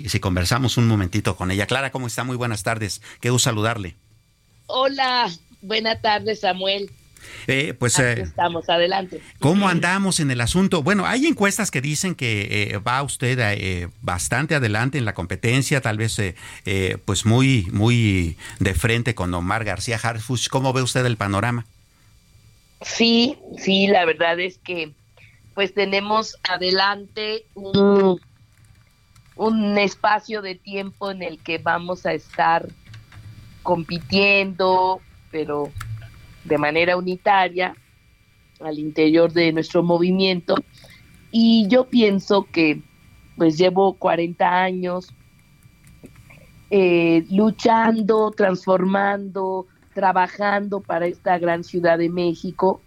[0.09, 1.67] si, conversamos un momentito con ella?
[1.67, 2.25] Clara, ¿cómo está?
[2.25, 3.03] Muy buenas tardes.
[3.21, 3.97] Qué gusto saludarle.
[4.67, 5.31] Hola,
[5.63, 6.91] buenas tardes, Samuel.
[7.47, 9.21] Eh, pues eh, estamos adelante.
[9.39, 10.83] ¿Cómo andamos en el asunto?
[10.83, 15.81] Bueno, hay encuestas que dicen que eh, va usted eh, bastante adelante en la competencia,
[15.81, 16.21] tal vez
[17.05, 20.49] pues muy muy de frente con Omar García Harfuch.
[20.49, 21.67] ¿Cómo ve usted el panorama?
[22.83, 24.93] Sí, sí, la verdad es que
[25.55, 28.21] pues tenemos adelante un,
[29.41, 32.69] un espacio de tiempo en el que vamos a estar
[33.63, 35.01] compitiendo,
[35.31, 35.71] pero
[36.45, 37.75] de manera unitaria
[38.61, 40.57] al interior de nuestro movimiento.
[41.31, 42.83] Y yo pienso que
[43.39, 45.09] pues llevo 40 años
[46.69, 52.83] eh, luchando, transformando, trabajando para esta gran ciudad de México.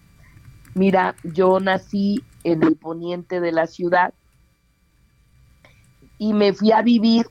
[0.76, 4.14] Mira, yo nací en el poniente de la ciudad
[6.18, 7.28] y me fui a vivir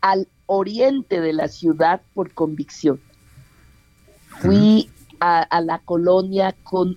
[0.00, 3.00] al oriente de la ciudad por convicción.
[4.40, 6.96] Fui a, la colonia con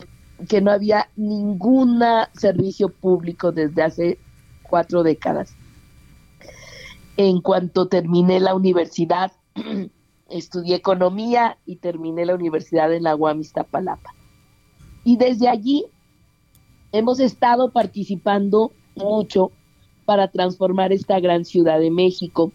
[0.50, 2.02] que no había ningún
[2.34, 4.19] servicio público desde hace
[4.63, 5.56] cuatro décadas.
[7.15, 9.32] En cuanto terminé la universidad,
[10.30, 14.13] estudié economía y terminé la universidad en la UAM Iztapalapa.
[15.04, 15.86] Y desde allí
[16.91, 19.52] hemos estado participando mucho
[20.08, 22.54] para transformar esta gran ciudad de México.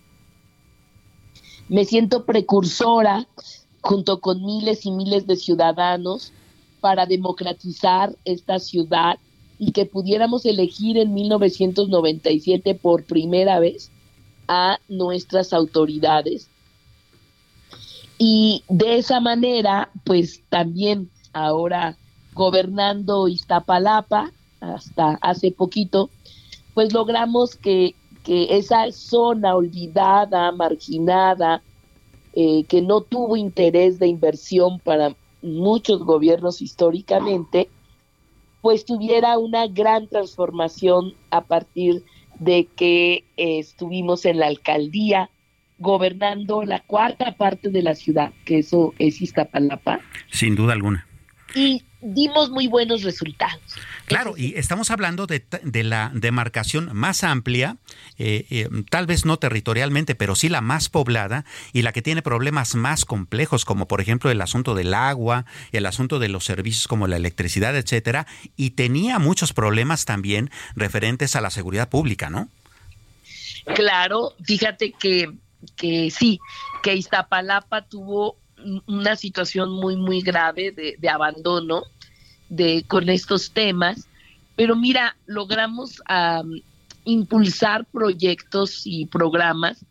[1.68, 3.28] Me siento precursora
[3.82, 6.32] junto con miles y miles de ciudadanos
[6.80, 9.18] para democratizar esta ciudad
[9.58, 13.90] y que pudiéramos elegir en 1997 por primera vez
[14.48, 16.48] a nuestras autoridades.
[18.16, 21.98] Y de esa manera, pues también ahora
[22.32, 26.08] gobernando Iztapalapa hasta hace poquito,
[26.74, 31.62] pues logramos que, que esa zona olvidada, marginada,
[32.34, 37.68] eh, que no tuvo interés de inversión para muchos gobiernos históricamente,
[38.60, 42.04] pues tuviera una gran transformación a partir
[42.38, 45.30] de que eh, estuvimos en la alcaldía
[45.78, 50.00] gobernando la cuarta parte de la ciudad, que eso es Iztapalapa.
[50.30, 51.06] Sin duda alguna.
[51.54, 53.60] Y dimos muy buenos resultados.
[54.12, 55.42] Claro, y estamos hablando de,
[55.84, 57.76] la demarcación más amplia,
[58.18, 62.22] eh, eh, tal vez no territorialmente, pero sí la más poblada y la que tiene
[62.22, 66.88] problemas más complejos, como por ejemplo el asunto del agua, el asunto de los servicios
[66.88, 72.48] como la electricidad, etcétera, y tenía muchos problemas también referentes a la seguridad pública, ¿no?
[73.74, 75.30] Claro, fíjate que,
[75.76, 76.40] que sí,
[76.82, 78.36] que Iztapalapa tuvo
[78.86, 81.82] una situación muy, muy grave de, de abandono
[82.52, 84.06] de, con estos temas,
[84.56, 86.02] pero mira, logramos
[87.04, 89.86] impulsar proyectos y programas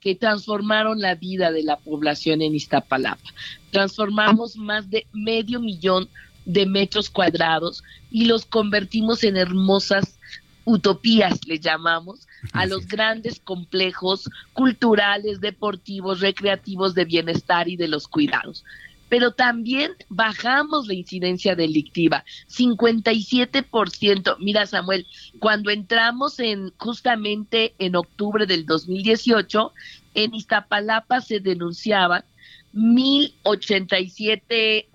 [0.00, 3.30] que transformaron la vida de la población en Iztapalapa.
[3.70, 6.08] Transformamos más de medio millón
[6.46, 10.18] de metros cuadrados y los convertimos en hermosas
[10.64, 18.08] utopías, le llamamos, a los grandes complejos culturales, deportivos, recreativos de bienestar y de los
[18.08, 18.64] cuidados
[19.10, 24.36] pero también bajamos la incidencia delictiva, 57%.
[24.38, 25.06] Mira, Samuel,
[25.40, 29.72] cuando entramos en justamente en octubre del 2018,
[30.14, 32.24] en Iztapalapa se denunciaban
[32.72, 34.88] 1087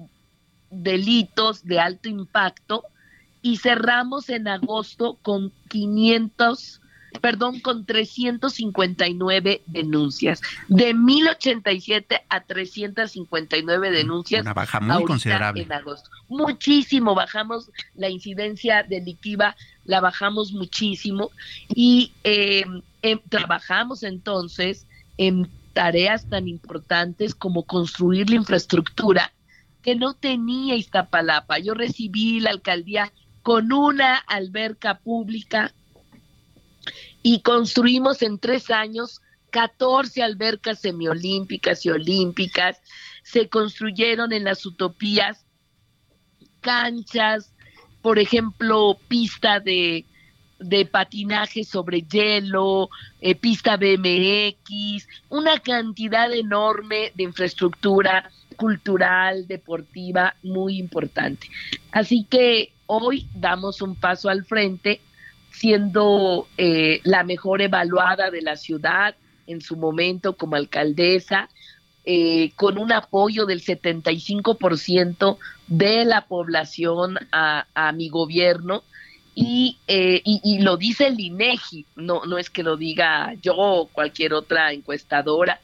[0.71, 2.86] delitos de alto impacto
[3.41, 6.80] y cerramos en agosto con 500
[7.19, 10.41] perdón, con 359 denuncias.
[10.67, 14.41] De 1087 a 359 denuncias.
[14.41, 15.63] Una baja muy considerable.
[15.63, 16.10] En agosto.
[16.28, 21.32] Muchísimo, bajamos la incidencia delictiva, la bajamos muchísimo
[21.69, 22.82] y em,
[23.30, 29.32] trabajamos entonces en tareas tan importantes como construir la infraestructura
[29.82, 31.60] que no tenía Iztapalapa.
[31.60, 33.12] Yo recibí la alcaldía
[33.43, 35.71] con una alberca pública
[37.27, 42.79] y construimos en tres años 14 albercas semiolímpicas y olímpicas,
[43.23, 45.43] se construyeron en las utopías
[46.61, 47.51] canchas,
[48.03, 50.05] por ejemplo, pista de,
[50.91, 61.49] patinaje sobre hielo, eh, pista BMX, una cantidad enorme de infraestructura cultural, deportiva, muy importante.
[61.91, 65.01] Así que hoy damos un paso al frente
[65.56, 69.16] siendo eh, la mejor evaluada de la ciudad
[69.47, 71.49] en su momento como alcaldesa,
[72.03, 75.38] eh, con un apoyo del 75%
[75.68, 78.84] de la población a, mi gobierno.
[79.38, 84.34] Eh, y, lo dice el INEGI, no, no es que lo diga yo o cualquier
[84.34, 85.60] otra encuestadora,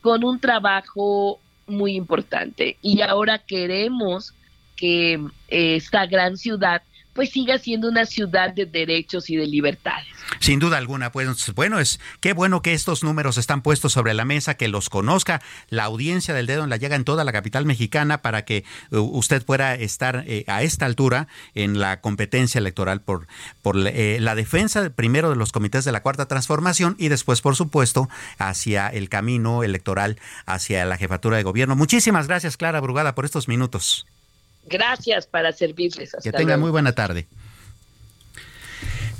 [0.00, 2.76] con un trabajo muy importante.
[2.82, 4.34] Y ahora queremos
[4.76, 6.82] que esta gran ciudad
[7.18, 10.06] pues siga siendo una ciudad de derechos y de libertades.
[10.38, 14.24] Sin duda alguna, pues bueno, es qué bueno que estos números están puestos sobre la
[14.24, 17.66] mesa, que los conozca la audiencia del dedo en la llaga en toda la capital
[17.66, 18.62] mexicana para que
[18.92, 23.26] uh, usted pueda estar eh, a esta altura en la competencia electoral por,
[23.62, 27.56] por eh, la defensa primero de los comités de la cuarta transformación y después, por
[27.56, 28.08] supuesto,
[28.38, 31.74] hacia el camino electoral, hacia la jefatura de gobierno.
[31.74, 34.06] Muchísimas gracias, Clara Brugada, por estos minutos.
[34.68, 36.16] Gracias para servirles.
[36.22, 37.26] que tenga muy buena tarde.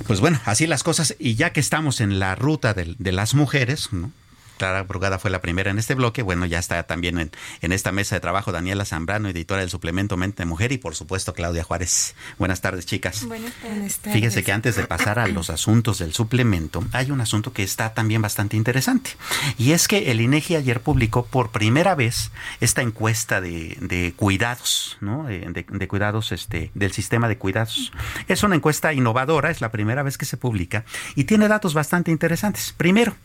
[0.07, 1.15] Pues bueno, así las cosas.
[1.19, 4.11] Y ya que estamos en la ruta de, de las mujeres, ¿no?
[4.59, 6.21] Clara Brugada fue la primera en este bloque.
[6.21, 7.31] Bueno, ya está también en,
[7.61, 11.33] en, esta mesa de trabajo Daniela Zambrano, editora del suplemento Mente Mujer, y por supuesto
[11.33, 12.13] Claudia Juárez.
[12.37, 13.25] Buenas tardes, chicas.
[13.25, 13.99] Buenas tardes.
[14.01, 17.93] Fíjese que antes de pasar a los asuntos del suplemento, hay un asunto que está
[17.93, 19.11] también bastante interesante.
[19.57, 24.97] Y es que el INEGI ayer publicó por primera vez esta encuesta de, de cuidados,
[24.99, 25.23] ¿no?
[25.23, 27.93] De, de, cuidados, este, del sistema de cuidados.
[28.27, 30.83] Es una encuesta innovadora, es la primera vez que se publica,
[31.15, 32.73] y tiene datos bastante interesantes.
[32.75, 33.15] Primero,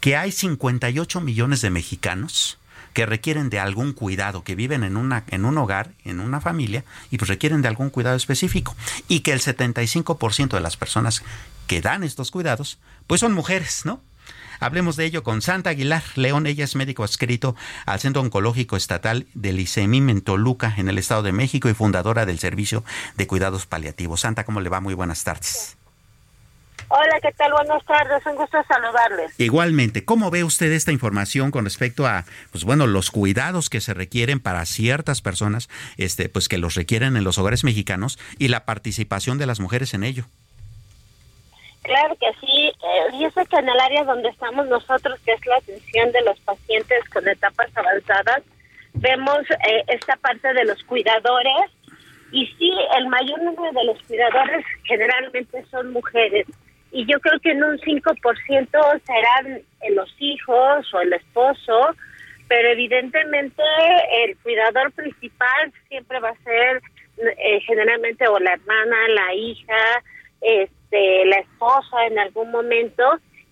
[0.00, 0.83] que hay 50
[1.20, 2.58] millones de mexicanos
[2.92, 6.84] que requieren de algún cuidado, que viven en, una, en un hogar, en una familia,
[7.10, 8.76] y pues requieren de algún cuidado específico.
[9.08, 11.22] Y que el 75% de las personas
[11.66, 14.00] que dan estos cuidados, pues son mujeres, ¿no?
[14.60, 16.46] Hablemos de ello con Santa Aguilar León.
[16.46, 21.22] Ella es médico adscrito al Centro Oncológico Estatal del ICEMIM en Toluca, en el Estado
[21.24, 22.84] de México, y fundadora del Servicio
[23.16, 24.20] de Cuidados Paliativos.
[24.20, 24.80] Santa, ¿cómo le va?
[24.80, 25.76] Muy buenas tardes.
[26.88, 27.52] Hola, ¿qué tal?
[27.52, 29.38] Buenas tardes, un gusto saludarles.
[29.40, 33.94] Igualmente, ¿cómo ve usted esta información con respecto a, pues bueno, los cuidados que se
[33.94, 38.64] requieren para ciertas personas, este, pues que los requieren en los hogares mexicanos y la
[38.64, 40.24] participación de las mujeres en ello?
[41.82, 42.68] Claro que sí.
[42.68, 46.38] Eh, sé que en el área donde estamos nosotros, que es la atención de los
[46.40, 48.42] pacientes con etapas avanzadas,
[48.94, 51.70] vemos eh, esta parte de los cuidadores
[52.30, 56.46] y sí, el mayor número de los cuidadores generalmente son mujeres
[56.94, 61.88] y yo creo que en un 5% serán los hijos o el esposo,
[62.46, 63.62] pero evidentemente
[64.22, 66.80] el cuidador principal siempre va a ser
[67.18, 70.02] eh, generalmente o la hermana, la hija,
[70.40, 73.02] este, la esposa en algún momento.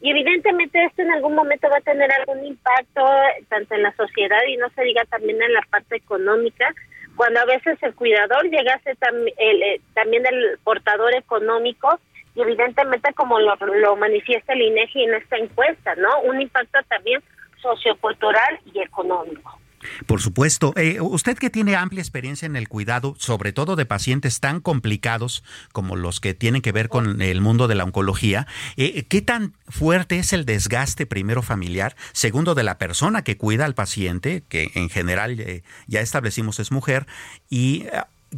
[0.01, 3.05] Y evidentemente esto en algún momento va a tener algún impacto
[3.49, 6.73] tanto en la sociedad y no se diga también en la parte económica,
[7.17, 8.97] cuando a veces el cuidador llega a ser
[9.37, 11.99] eh, también el portador económico
[12.35, 16.21] y evidentemente como lo, manifiesta el INEGI en esta encuesta, ¿no?
[16.23, 17.23] Un impacto también
[17.61, 19.59] sociocultural y económico.
[20.07, 20.73] Por supuesto.
[20.77, 25.43] Eh, usted que tiene amplia experiencia en el cuidado, sobre todo de pacientes tan complicados
[25.73, 29.55] como los que tienen que ver con el mundo de la oncología, eh, ¿qué tan
[29.69, 34.71] fuerte es el desgaste primero familiar, segundo de la persona que cuida al paciente, que
[34.75, 37.07] en general eh, ya establecimos es mujer,
[37.51, 37.87] y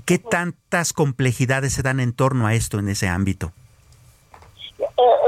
[0.07, 3.53] qué tantas complejidades se dan en torno a esto en ese ámbito?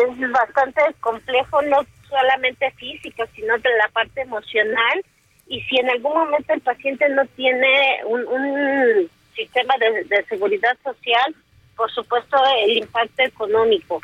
[0.07, 5.04] Es bastante complejo, no solamente físico, sino de la parte emocional.
[5.48, 11.34] Y si en algún momento el paciente no tiene un, sistema de, seguridad social,
[11.76, 14.00] por supuesto el impacto económico.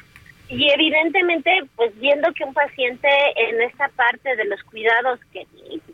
[0.48, 5.46] Y evidentemente, pues viendo que un paciente en esta parte de los cuidados que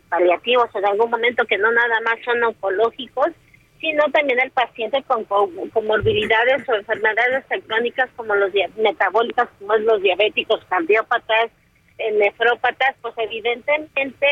[0.08, 3.28] paliativos en algún momento que no nada más son oncológicos,
[3.80, 10.64] sino también el paciente con comorbilidades o enfermedades crónicas como los metabólicas, como los diabéticos,
[10.68, 11.50] cardiópatas,
[11.98, 14.26] eh, nefrópatas, pues evidentemente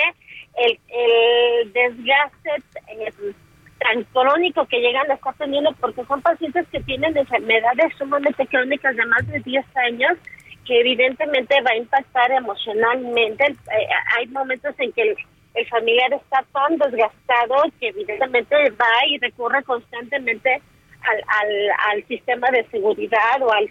[0.57, 2.51] el, el desgaste
[2.89, 3.13] eh,
[3.79, 8.97] tan crónico que llegan a estar teniendo, porque son pacientes que tienen enfermedades sumamente crónicas
[8.97, 10.13] de más de 10 años,
[10.65, 13.45] que evidentemente va a impactar emocionalmente.
[13.45, 15.15] Eh, hay momentos en que
[15.57, 20.61] el familiar está tan desgastado que evidentemente va y recurre constantemente
[21.03, 23.71] al, al, sistema de seguridad o al,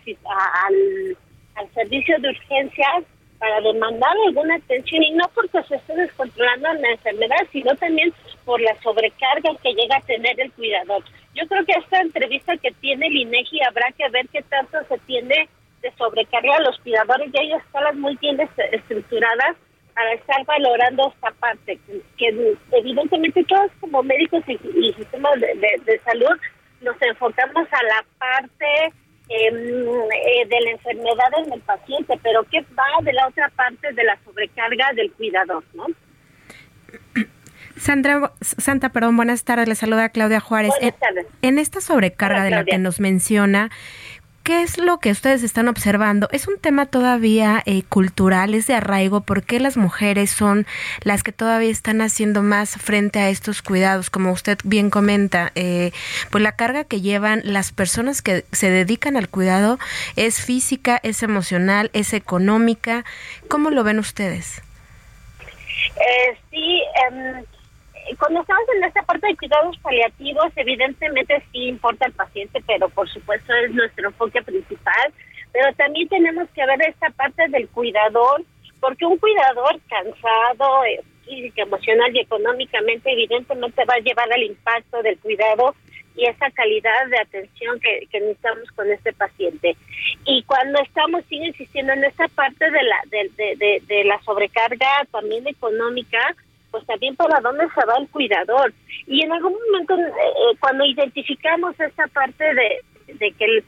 [0.63, 1.17] al,
[1.55, 3.03] al servicio de urgencias
[3.37, 8.13] para demandar alguna atención y no porque se esté descontrolando la enfermedad, sino también
[8.45, 11.03] por la sobrecarga que llega a tener el cuidador.
[11.35, 14.97] Yo creo que esta entrevista que tiene el INEGI habrá que ver qué tanto se
[14.99, 15.49] tiene
[15.81, 18.39] de sobrecarga a los cuidadores y hay escalas muy bien
[18.71, 19.57] estructuradas
[19.95, 21.79] para estar valorando esta parte,
[22.17, 26.37] que, evidentemente todos como médicos y, sistemas de, salud
[26.81, 28.93] nos enfocamos a la parte
[29.29, 33.93] em, eh, de la enfermedad en el paciente, pero ¿qué va de la otra parte
[33.93, 35.85] de la sobrecarga del cuidador, no?
[37.77, 39.67] Sandra, Santa, perdón, buenas tardes.
[39.67, 40.71] Le saluda Claudia Juárez.
[40.79, 41.27] Buenas tardes.
[41.41, 43.69] En, esta sobrecarga de la que nos menciona,
[44.45, 46.29] ¿qué es lo que ustedes están observando?
[46.31, 49.21] ¿Es un tema todavía eh, cultural, es de arraigo?
[49.21, 50.67] ¿Por qué las mujeres son
[51.01, 54.11] las que todavía están haciendo más frente a estos cuidados?
[54.11, 55.91] Como usted bien comenta, eh,
[56.29, 59.79] pues la carga que llevan las personas que se dedican al cuidado
[60.15, 63.03] es física, es emocional, es económica.
[63.47, 64.61] ¿Cómo lo ven ustedes?
[65.95, 67.43] Eh, sí, em,
[68.19, 73.09] cuando estamos en esta parte de cuidados paliativos, evidentemente sí importa el paciente, pero por
[73.09, 75.13] supuesto es nuestro enfoque principal.
[75.51, 78.43] Pero también tenemos que ver esta parte del cuidador,
[78.79, 85.01] porque un cuidador cansado, eh, física, emocional y económicamente, evidentemente va a llevar al impacto
[85.01, 85.73] del cuidado
[86.15, 89.75] y esa calidad de atención que, necesitamos con este paciente.
[90.25, 96.35] Y cuando estamos, sigue insistiendo en esta parte de la, sobrecarga también económica,
[96.75, 98.73] pues también para dónde se va el cuidador.
[99.07, 103.63] Y en algún momento, eh, eh, cuando identificamos esta parte de, que el,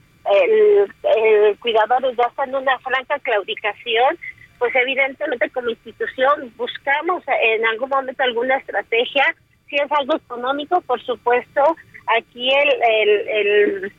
[1.15, 4.17] el, cuidador ya está en una franca claudicación,
[4.59, 9.23] pues evidentemente como institución buscamos en algún momento alguna estrategia,
[9.69, 11.63] si es algo económico, por supuesto,
[12.07, 13.93] aquí el, el, el,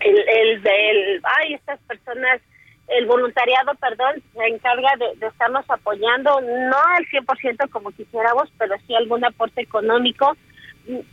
[0.00, 2.42] el, el, el ay, estas personas
[2.88, 8.94] el voluntariado, perdón, se encarga de, estarnos apoyando, no al 100% como quisiéramos, pero sí
[8.94, 10.36] algún aporte económico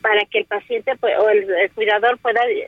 [0.01, 2.67] para que el paciente pues, o el, cuidador pueda eh,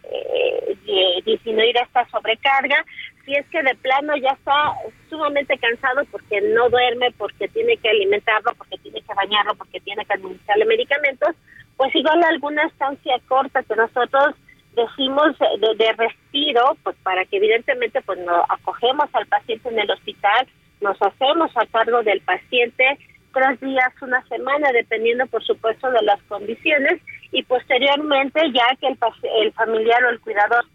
[0.88, 2.84] eh, disminuir esta sobrecarga.
[3.26, 4.74] Si es que de plano ya está
[5.10, 10.04] sumamente cansado porque no duerme, porque tiene que alimentarlo, porque tiene que bañarlo, porque tiene
[10.06, 11.36] que administrarle medicamentos,
[11.78, 14.36] pues igual alguna estancia corta que nosotros
[14.76, 15.38] decimos
[15.78, 20.48] de, respiro, pues para que evidentemente pues nos acogemos al paciente en el hospital,
[20.82, 22.98] nos hacemos a cargo del paciente
[23.34, 27.02] tres días, una semana, dependiendo por supuesto de las condiciones
[27.32, 28.98] y posteriormente ya que el,
[29.42, 30.66] el familiar o el cuidador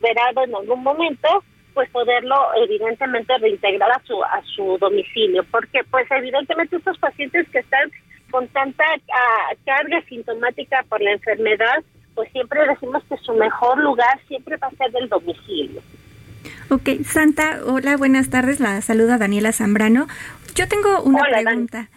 [0.00, 1.28] verado en algún momento,
[1.74, 7.58] pues poderlo evidentemente reintegrar a su a su domicilio, porque pues evidentemente estos pacientes que
[7.58, 7.90] están
[8.30, 11.84] con tanta ah, carga sintomática por la enfermedad,
[12.18, 15.80] pues siempre decimos que su mejor lugar siempre va a ser del domicilio.
[16.68, 20.08] Ok, Santa, hola, buenas tardes, la saluda Daniela Zambrano.
[20.56, 21.88] Yo tengo una pregunta.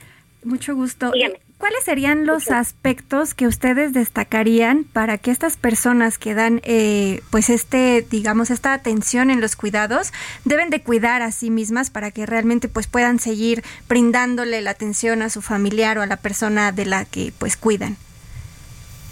[0.43, 1.11] Mucho gusto.
[1.57, 7.49] ¿Cuáles serían los aspectos que ustedes destacarían para que estas personas que dan, eh, pues
[7.49, 10.13] este, digamos, esta atención en los cuidados,
[10.45, 15.24] deben de cuidar a sí mismas para que realmente, pues, puedan seguir brindándole la atención
[15.24, 17.97] a su familiar o a la persona de la que, pues, cuidan?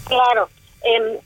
[0.06, 0.48] Claro,
[0.84, 1.20] eh,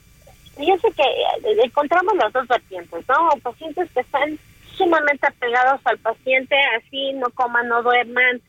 [0.55, 3.29] fíjense que eh, encontramos las dos vertientes, ¿no?
[3.41, 4.37] Pacientes que están
[4.77, 8.41] sumamente apegados al paciente, así no coman, no duerman,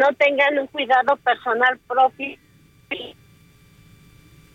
[0.00, 2.38] no tengan un cuidado personal propio.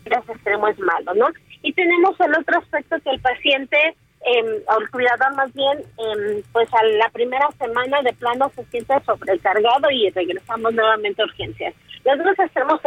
[0.05, 1.28] Ese extremo es malo, ¿no?
[1.61, 3.78] Y tenemos el otro aspecto que el paciente,
[4.26, 8.63] eh, o el cuidador más bien, eh, pues a la primera semana de plano se
[8.65, 11.76] siente sobrecargado y regresamos nuevamente a urgencias.
[12.05, 12.82] Los dos extremos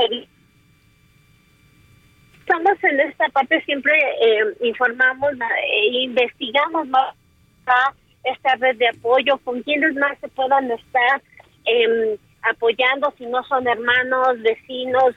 [2.43, 5.31] estamos en esta parte siempre eh, informamos
[5.65, 7.15] e investigamos más
[8.25, 11.23] esta red de apoyo con quienes más se puedan estar
[11.67, 15.15] eh, apoyando si no son hermanos vecinos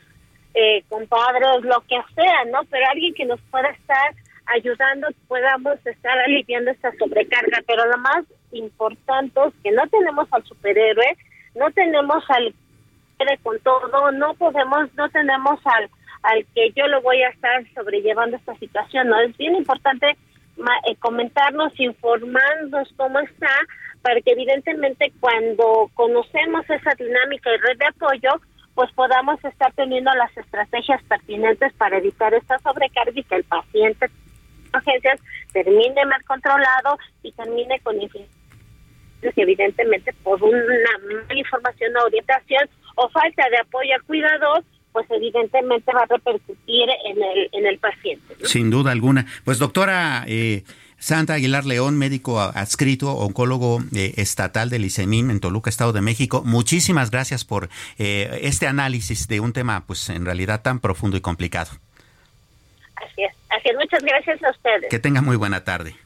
[0.54, 4.14] eh, compadres lo que sea no pero alguien que nos pueda estar
[4.48, 7.64] ayudando podamos estar aliviando esta sobrecarga.
[7.66, 11.18] Pero lo más importante es que no tenemos al superhéroe
[11.56, 12.54] no tenemos al
[13.42, 15.90] con todo no podemos no tenemos al
[16.26, 19.08] al que yo lo voy a estar sobrellevando esta situación.
[19.10, 19.20] ¿no?
[19.20, 23.52] Es bien importante eh, comentarnos, informarnos cómo está,
[24.02, 28.42] para que evidentemente cuando conocemos esa dinámica y red de apoyo,
[28.74, 34.08] pues podamos estar teniendo las estrategias pertinentes para evitar esta sobrecarga y que el paciente
[34.74, 35.20] urgencias
[35.54, 37.96] termine mal controlado y termine con
[39.38, 44.64] evidentemente por una mala información o orientación o falta de apoyo al cuidador
[44.96, 48.34] pues evidentemente va a repercutir en el, en el paciente.
[48.46, 49.26] Sin duda alguna.
[49.44, 50.64] Pues doctora eh,
[50.98, 56.44] Santa Aguilar León, médico adscrito, oncólogo eh, estatal del ICEMIN en Toluca, Estado de México,
[56.46, 57.68] muchísimas gracias por
[57.98, 61.72] eh, este análisis de un tema pues en realidad tan profundo y complicado.
[62.96, 63.76] Así es, así es.
[63.76, 64.90] Muchas gracias a ustedes.
[64.90, 65.98] Que tenga muy buena tarde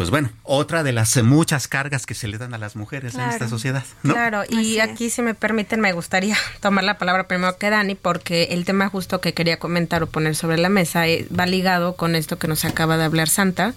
[0.00, 3.20] pues bueno, otra de las muchas cargas que se le dan a las mujeres en
[3.20, 3.84] esta sociedad.
[4.00, 8.44] Claro, y aquí si me permiten me gustaría tomar la palabra primero que Dani porque
[8.44, 12.14] el tema justo que quería comentar o poner sobre la mesa eh, va ligado con
[12.14, 13.74] esto que nos acaba de hablar Santa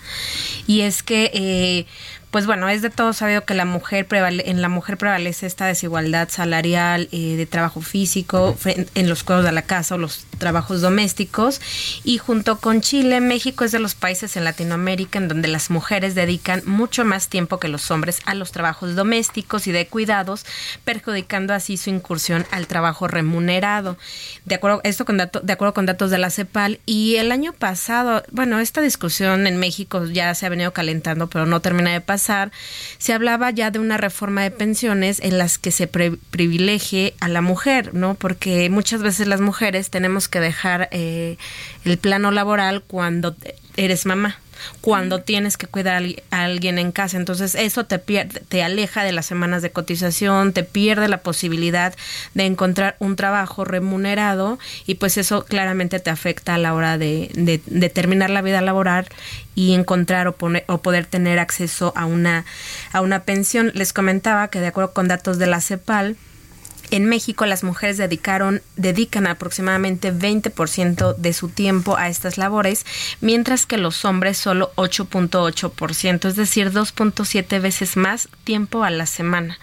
[0.66, 1.88] y es que eh,
[2.34, 6.30] pues bueno, es de todo sabido que la mujer en la mujer prevalece esta desigualdad
[6.30, 11.62] salarial, eh, de trabajo físico, en los cuidados de la casa o los trabajos domésticos.
[12.04, 16.16] Y junto con Chile, México es de los países en Latinoamérica en donde las mujeres
[16.16, 20.44] dedican mucho más tiempo que los hombres a los trabajos domésticos y de cuidados,
[20.86, 23.96] perjudicando así su incursión al trabajo remunerado.
[24.46, 26.80] De acuerdo, esto con dato, de acuerdo con datos de la CEPAL.
[26.88, 31.46] Y el año pasado, bueno, esta discusión en México ya se ha venido calentando, pero
[31.46, 32.23] no termina de pasar.
[32.98, 37.42] Se hablaba ya de una reforma de pensiones en las que se privilegie a la
[37.42, 38.16] mujer, ¿no?
[38.16, 41.38] Porque muchas veces las mujeres tenemos que dejar eh,
[41.86, 43.36] el plano laboral cuando
[43.76, 44.40] eres mamá
[44.82, 47.18] cuando tienes que cuidar a alguien en casa.
[47.18, 51.94] Entonces eso te, pierde, te aleja de las semanas de cotización, te pierde la posibilidad
[52.34, 57.32] de encontrar un trabajo remunerado y pues eso claramente te afecta a la hora de,
[57.34, 59.08] de, terminar la vida laboral
[59.56, 62.46] y encontrar o, poner, o poder tener acceso a una,
[62.92, 63.72] a una pensión.
[63.76, 66.18] Les comentaba que de acuerdo con datos de la CEPAL,
[66.96, 72.86] en México las mujeres dedicaron, dedican aproximadamente 20% de su tiempo a estas labores,
[73.20, 79.58] mientras que los hombres solo 8.8%, es decir, 2.7 veces más tiempo a la semana.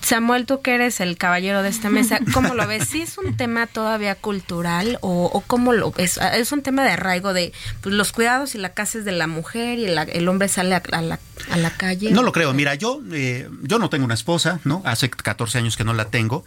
[0.00, 2.88] Samuel, tú que eres el caballero de esta mesa, ¿cómo lo ves?
[2.88, 6.18] ¿Sí es un tema todavía cultural o, cómo lo ves?
[6.34, 9.26] ¿Es un tema de arraigo de pues, los cuidados y la casa es de la
[9.26, 11.18] mujer y el hombre sale a, la,
[11.50, 12.10] a, la, calle?
[12.10, 12.52] No lo creo.
[12.52, 14.82] Mira, yo, eh, yo no tengo una esposa, ¿no?
[14.84, 16.44] Hace 14 años que no la tengo.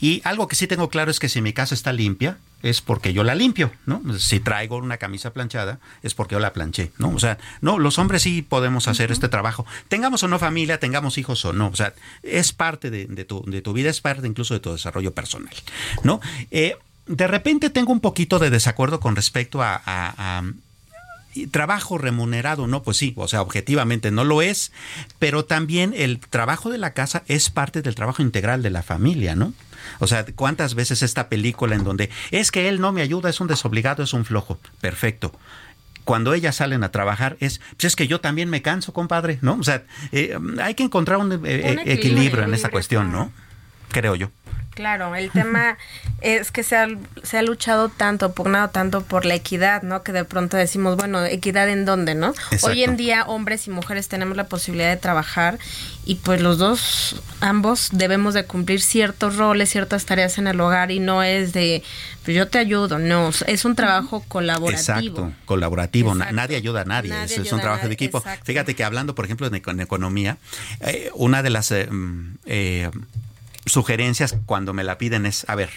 [0.00, 3.12] Y algo que sí tengo claro es que si mi casa está limpia, es porque
[3.12, 4.02] yo la limpio, ¿no?
[4.18, 7.10] Si traigo una camisa planchada, es porque yo la planché, ¿no?
[7.10, 9.66] O sea, no, los hombres sí podemos hacer este trabajo.
[9.88, 11.68] Tengamos o no familia, tengamos hijos o no.
[11.68, 11.92] O sea,
[12.22, 15.54] es parte de, tu, de tu, vida, es parte incluso de tu desarrollo personal,
[16.04, 16.22] ¿no?
[16.50, 20.42] Eh, de repente tengo un poquito de desacuerdo con respecto a,
[21.50, 22.82] trabajo remunerado, ¿no?
[22.82, 24.72] Pues sí, o sea, objetivamente no lo es,
[25.18, 29.34] pero también el trabajo de la casa es parte del trabajo integral de la familia,
[29.34, 29.52] ¿no?
[29.98, 33.40] O sea, ¿cuántas veces esta película en donde es que él no me ayuda, es
[33.40, 34.58] un desobligado, es un flojo?
[34.80, 35.32] Perfecto
[36.04, 39.54] cuando ellas salen a trabajar es, pues es que yo también me canso, compadre, ¿no?
[39.54, 43.32] O sea, eh, hay que encontrar un, eh, equilibrio en esa cuestión, ¿no?
[43.90, 44.30] Creo yo.
[44.74, 45.78] Claro, el tema
[46.20, 46.88] es que se ha,
[47.22, 50.02] se ha luchado tanto, pugnado tanto por la equidad, ¿no?
[50.02, 52.34] Que de pronto decimos, bueno, equidad en dónde, ¿no?
[52.62, 55.58] Hoy en día hombres y mujeres tenemos la posibilidad de trabajar
[56.04, 60.90] y pues los dos, ambos debemos de cumplir ciertos roles, ciertas tareas en el hogar
[60.90, 61.82] y no es de,
[62.24, 64.80] pues yo te ayudo, no, es un trabajo colaborativo.
[64.80, 68.22] Exacto, colaborativo, nadie ayuda a nadie, es, un trabajo de equipo.
[68.42, 70.38] Fíjate que hablando, por ejemplo, de, economía,
[70.80, 71.70] eh, una de las...
[71.70, 72.90] Eh, mm, eh,
[73.66, 75.70] sugerencias cuando me la piden es, a ver,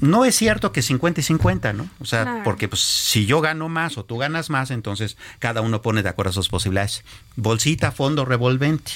[0.00, 1.88] no es cierto que 50 y 50, ¿no?
[2.00, 5.82] O sea, porque pues, si yo gano más o tú ganas más, entonces cada uno
[5.82, 7.04] pone de acuerdo a sus posibilidades.
[7.36, 8.92] Bolsita, fondo, revolvente.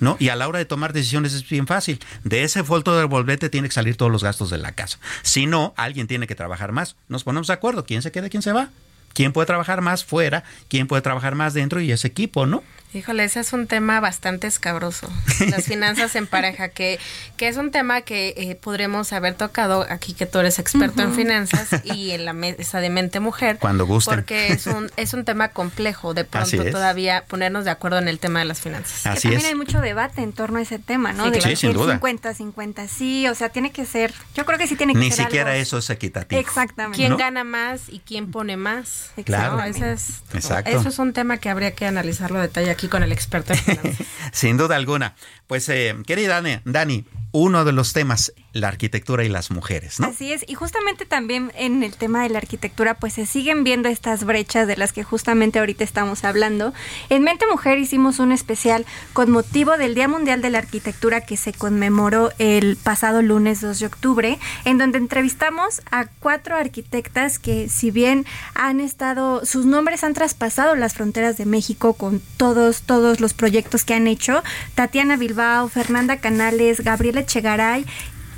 [0.00, 0.16] ¿No?
[0.18, 2.00] Y a la hora de tomar decisiones es bien fácil.
[2.24, 4.98] De ese fondo de revolvente tiene que salir todos los gastos de la casa.
[5.20, 6.96] Si no, alguien tiene que trabajar más.
[7.08, 7.84] Nos ponemos de acuerdo.
[7.84, 8.70] ¿Quién se queda, quién se va?
[9.12, 10.42] ¿Quién puede trabajar más fuera?
[10.68, 11.82] ¿Quién puede trabajar más dentro?
[11.82, 12.62] Y ese equipo, ¿no?
[12.92, 15.08] Híjole, ese es un tema bastante escabroso,
[15.48, 16.98] las finanzas en pareja, que,
[17.36, 21.14] que es un tema que eh, podremos haber tocado aquí, que tú eres experto en
[21.14, 23.58] finanzas y en la mesa de mente mujer.
[23.60, 24.10] Cuando guste.
[24.10, 28.18] Porque es un, es un tema complejo, de pronto todavía ponernos de acuerdo en el
[28.18, 29.06] tema de las finanzas.
[29.06, 31.30] Así también hay mucho debate en torno a ese tema, ¿no?
[31.30, 31.92] de sin duda.
[31.94, 35.10] 50, 50, sí, o sea, tiene que ser, yo creo que sí tiene que Ni
[35.12, 36.40] ser Ni siquiera eso es equitativo.
[36.40, 36.96] Exactamente.
[36.96, 39.10] ¿Quién gana más y quién pone más?
[39.24, 39.62] Claro.
[39.62, 40.70] Ese es, Exacto.
[40.70, 43.52] Eso es un tema que habría que analizarlo a detalle aquí con el experto
[44.32, 45.14] Sin duda alguna.
[45.46, 50.08] Pues, eh, querida Dani, uno de los temas, la arquitectura y las mujeres, ¿no?
[50.08, 53.88] Así es, y justamente también en el tema de la arquitectura, pues se siguen viendo
[53.88, 56.72] estas brechas de las que justamente ahorita estamos hablando.
[57.08, 61.36] En Mente Mujer hicimos un especial con motivo del Día Mundial de la Arquitectura que
[61.36, 67.68] se conmemoró el pasado lunes 2 de octubre, en donde entrevistamos a cuatro arquitectas que
[67.68, 73.20] si bien han estado, sus nombres han traspasado las fronteras de México con todos, todos
[73.20, 74.42] los proyectos que han hecho,
[74.74, 77.86] Tatiana Bilbao, Fernanda Canales, Gabriela Chegaray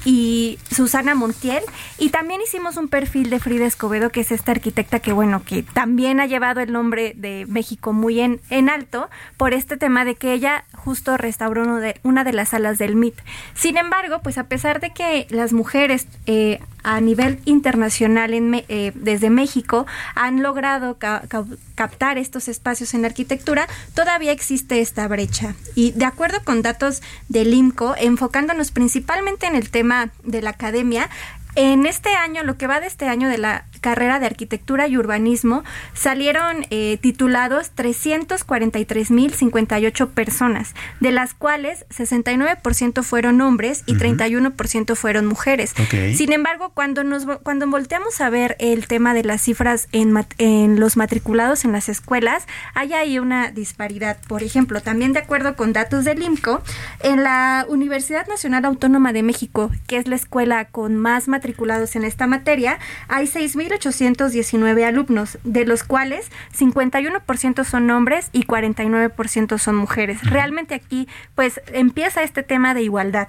[0.05, 1.62] y Susana Montiel.
[1.98, 5.62] Y también hicimos un perfil de Frida Escobedo, que es esta arquitecta que, bueno, que
[5.62, 10.14] también ha llevado el nombre de México muy en, en alto por este tema de
[10.14, 13.14] que ella justo restauró una de las salas del MIT.
[13.55, 19.30] Sin embargo, pues a pesar de que las mujeres eh, a nivel internacional eh, desde
[19.30, 20.98] México han logrado
[21.83, 25.57] captar estos espacios en arquitectura, todavía existe esta brecha.
[25.74, 31.11] Y de acuerdo con datos del IMCO, enfocándonos principalmente en el tema de la academia,
[31.57, 34.97] en este año, lo que va de este año de la carrera de arquitectura y
[34.97, 35.62] urbanismo
[35.93, 45.74] salieron eh, titulados 343.058 personas, de las cuales 69% fueron hombres y 31% fueron mujeres.
[46.14, 50.78] Sin embargo, cuando nos cuando volteamos a ver el tema de las cifras en, en
[50.80, 54.18] los matriculados en las escuelas, hay ahí una disparidad.
[54.28, 56.62] Por ejemplo, también de acuerdo con datos del IMCO,
[57.03, 62.05] en la Universidad Nacional Autónoma de México, que es la escuela con más matriculados en
[62.05, 62.78] esta materia,
[63.09, 63.26] hay
[63.79, 70.23] 6.819 alumnos, de los cuales 51% son hombres y 49% son mujeres.
[70.23, 73.29] Realmente aquí pues empieza este tema de igualdad.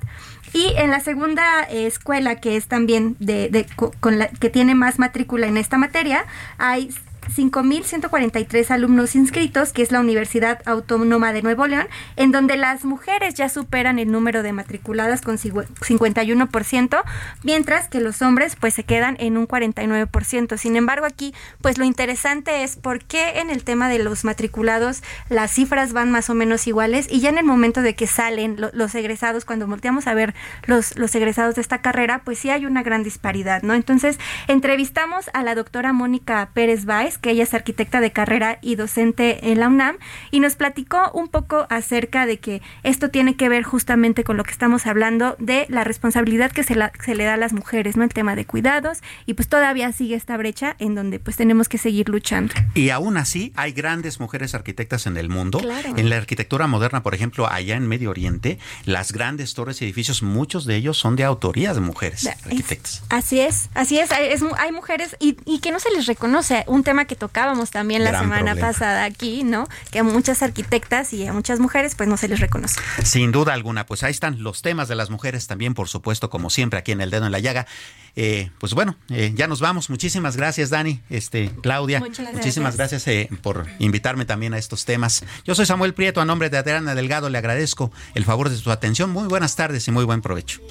[0.54, 3.66] Y en la segunda eh, escuela, que es también de,
[4.00, 6.26] con la, que tiene más matrícula en esta materia,
[6.60, 6.90] hay
[7.28, 13.36] 5.143 alumnos inscritos, que es la Universidad Autónoma de Nuevo León, en donde las mujeres
[13.36, 17.04] ya superan el número de matriculadas con 51%,
[17.44, 20.58] mientras que los hombres pues se quedan en un 49%.
[20.58, 25.04] Sin embargo, aquí pues lo interesante es por qué en el tema de los matriculados
[25.30, 28.58] las cifras van más o menos iguales y ya en el momento de que salen
[28.74, 30.34] los egresados, cuando volteamos a ver
[30.66, 33.74] los, los egresados de esta carrera, pues sí hay una gran disparidad, ¿no?
[33.74, 38.76] Entonces, entrevistamos a la doctora Mónica Pérez Báez, que ella es arquitecta de carrera y
[38.76, 39.98] docente en la UNAM,
[40.32, 44.44] y nos platicó un poco acerca de que esto tiene que ver justamente con lo
[44.44, 48.04] que estamos hablando de la responsabilidad que se, se le da a las mujeres, ¿no?
[48.04, 51.78] El tema de cuidados, y pues todavía sigue esta brecha en donde pues tenemos que
[51.78, 52.54] seguir luchando.
[52.74, 55.62] Y aún así hay grandes mujeres arquitectas en el mundo.
[55.96, 60.24] En la arquitectura moderna, por ejemplo, allá en Medio Oriente, las grandes torres y edificios,
[60.24, 63.04] muchos de ellos son de autoría de mujeres arquitectas.
[63.10, 66.64] así es, así es, hay, hay mujeres y, y que no se les reconoce.
[66.68, 69.68] Un tema que tocábamos también la semana pasada aquí, ¿no?
[69.92, 72.80] Que a muchas arquitectas y a muchas mujeres pues no se les reconoce.
[73.04, 76.50] Sin duda alguna, pues ahí están los temas de las mujeres también, por supuesto, como
[76.50, 77.68] siempre aquí en El Dedo en la Llaga.
[78.16, 79.90] Eh, pues bueno, eh, ya nos vamos.
[79.90, 82.00] Muchísimas gracias, Dani, este, Claudia.
[82.34, 85.24] Muchísimas gracias, eh, por invitarme también a estos temas.
[85.46, 88.72] Yo soy Samuel Prieto, a nombre de Adriana Delgado, le agradezco el favor de su
[88.72, 89.10] atención.
[89.10, 90.62] Muy buenas tardes y muy buen provecho.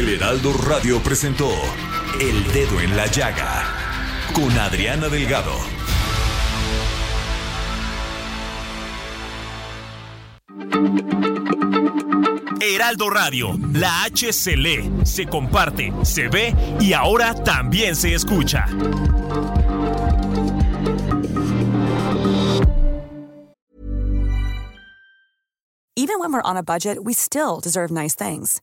[0.00, 1.50] El Heraldo Radio presentó
[2.18, 3.66] El Dedo en la Llaga
[4.32, 5.52] con Adriana Delgado.
[12.62, 18.64] Heraldo Radio, la H se lee, se comparte, se ve y ahora también se escucha.
[25.94, 28.62] Even when we're on a budget, we still deserve nice things.